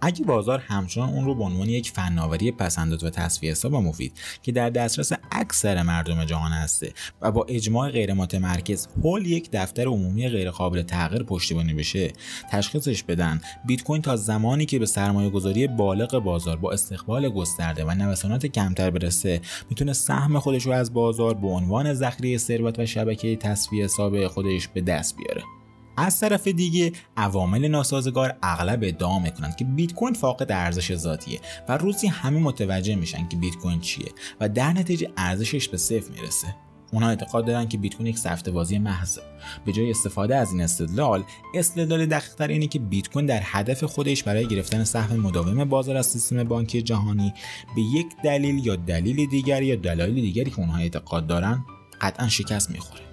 [0.01, 4.53] اگه بازار همچنان اون رو به عنوان یک فناوری پسنداز و تصفیه حساب مفید که
[4.53, 6.93] در دسترس اکثر مردم جهان هسته
[7.23, 12.13] و با اجماع غیر متمرکز هول یک دفتر عمومی غیر قابل تغییر پشتیبانی بشه
[12.51, 13.41] تشخیصش بدن.
[13.67, 18.47] بیت کوین تا زمانی که به سرمایه گذاری بالغ بازار با استقبال گسترده و نوسانات
[18.47, 19.41] کمتر برسه
[19.71, 24.69] می‌تونه سهم خودش رو از بازار به عنوان ذخیره ثروت و شبکه تصفیه حساب خودش
[24.69, 25.60] به دست بیاره.
[26.01, 31.77] از طرف دیگه عوامل ناسازگار اغلب ادعا می‌کنند که بیت کوین فاقد ارزش ذاتیه و
[31.77, 36.55] روزی همه متوجه میشن که بیت کوین چیه و در نتیجه ارزشش به صفر می‌رسه.
[36.93, 39.21] اونها اعتقاد دارن که بیت کوین یک سفته بازی محضه
[39.67, 41.25] به جای استفاده از این استدلال
[41.55, 46.07] استدلال دقیقتر اینه که بیت کوین در هدف خودش برای گرفتن سهم مداوم بازار از
[46.07, 47.35] سیستم بانکی جهانی
[47.77, 51.65] به یک دلیل یا دلیل دیگر یا دلایل دیگری که اونها اعتقاد دارن
[52.01, 53.10] قطعا شکست می‌خوره.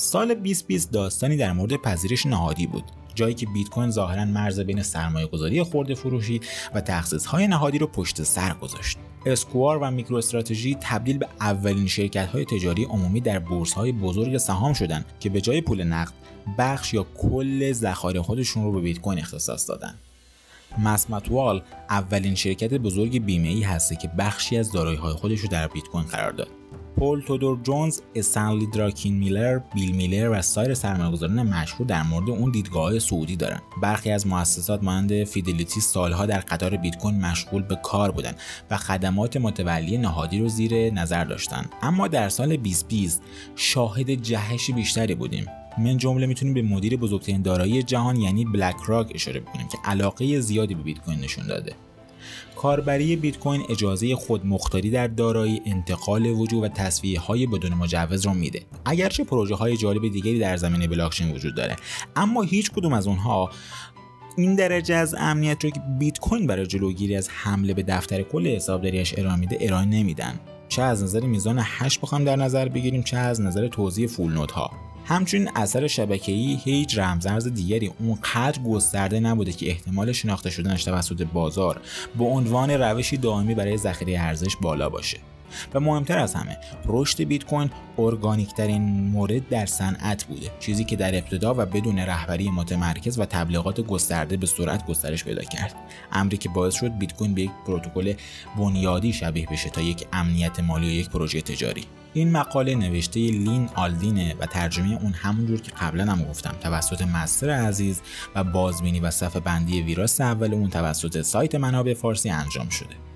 [0.00, 2.84] سال 2020 داستانی در مورد پذیرش نهادی بود
[3.14, 6.40] جایی که بیت کوین ظاهرا مرز بین سرمایه گذاری خورده فروشی
[6.74, 8.98] و تخصیص های نهادی رو پشت سر گذاشت.
[9.26, 14.36] اسکوار و میکرو استراتژی تبدیل به اولین شرکت های تجاری عمومی در بورس های بزرگ
[14.36, 16.12] سهام شدند که به جای پول نقد
[16.58, 19.94] بخش یا کل ذخایر خودشون رو به بیت کوین اختصاص دادن.
[20.78, 25.68] MassMutual اولین شرکت بزرگ بیمه ای هسته که بخشی از دارایی های خودش رو در
[25.68, 26.57] بیت کوین قرار داد.
[26.98, 32.50] پول تودور جونز، استنلی دراکن میلر، بیل میلر و سایر سرمایه‌گذاران مشهور در مورد اون
[32.50, 33.60] دیدگاه صعودی دارن.
[33.82, 38.36] برخی از مؤسسات مانند Fidelity سالها در قطار بیت کوین مشغول به کار بودند
[38.70, 41.66] و خدمات متولی نهادی رو زیر نظر داشتن.
[41.82, 43.22] اما در سال 2020
[43.56, 45.46] شاهد جهش بیشتری بودیم.
[45.78, 50.74] من جمله می‌تونیم به مدیر بزرگترین دارایی جهان یعنی BlackRock اشاره بکنیم که علاقه زیادی
[50.74, 51.72] به بیت کوین نشون داده.
[52.58, 58.26] کاربری بیت کوین اجازه خود مختاری در دارایی انتقال وجود و تصویه های بدون مجوز
[58.26, 58.62] رو میده.
[58.84, 61.76] اگرچه پروژه های جالب دیگری در زمینه بلاکچین وجود داره
[62.16, 63.50] اما هیچ کدوم از اونها
[64.36, 68.46] این درجه از امنیت رو که بیت کوین برای جلوگیری از حمله به دفتر کل
[68.46, 70.40] حسابداریش ارائه میده ارائه نمیدن.
[70.68, 74.52] چه از نظر میزان هش بخوام در نظر بگیریم چه از نظر توضیح فول نوت
[74.52, 74.70] ها
[75.08, 81.80] همچنین اثر شبکه‌ای هیچ رمزارز دیگری اونقدر گسترده نبوده که احتمال شناخته شدنش توسط بازار
[82.18, 85.18] به عنوان روشی دائمی برای ذخیره ارزش بالا باشه.
[85.74, 90.50] و مهمتر از همه رشد بیت کوین ارگانیک ترین مورد در صنعت بوده.
[90.60, 95.42] چیزی که در ابتدا و بدون رهبری متمرکز و تبلیغات گسترده به سرعت گسترش پیدا
[95.42, 95.74] کرد.
[96.12, 98.14] امری که باعث شد بیت کوین به یک پروتکل
[98.58, 101.84] بنیادی شبیه بشه تا یک امنیت مالی و یک پروژه تجاری.
[102.14, 106.54] این مقاله نوشته لین آلدینه و ترجمه اون همونجور که قبلا هم گفتم.
[106.60, 108.00] توسط مستر عزیز
[108.34, 113.07] و بازبینی و صفحه بندی ویراست اول اون توسط سایت منابع فارسی انجام شده.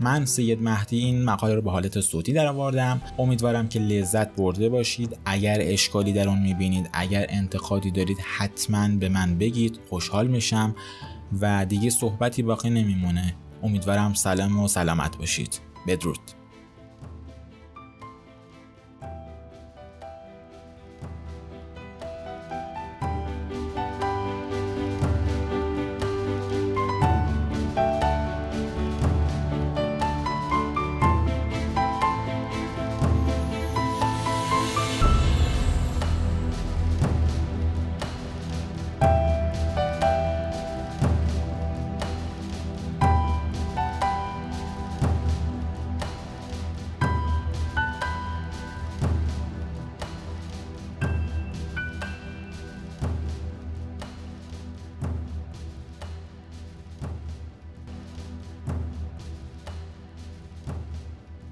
[0.00, 3.02] من سید مهدی این مقاله رو به حالت صوتی در آوردم.
[3.18, 5.18] امیدوارم که لذت برده باشید.
[5.24, 9.80] اگر اشکالی در اون می‌بینید اگر انتقادی دارید حتما به من بگید.
[9.88, 10.74] خوشحال میشم
[11.40, 13.34] و دیگه صحبتی باقی نمیمونه.
[13.62, 15.60] امیدوارم سلام و سلامت باشید.
[15.86, 16.37] بدرود.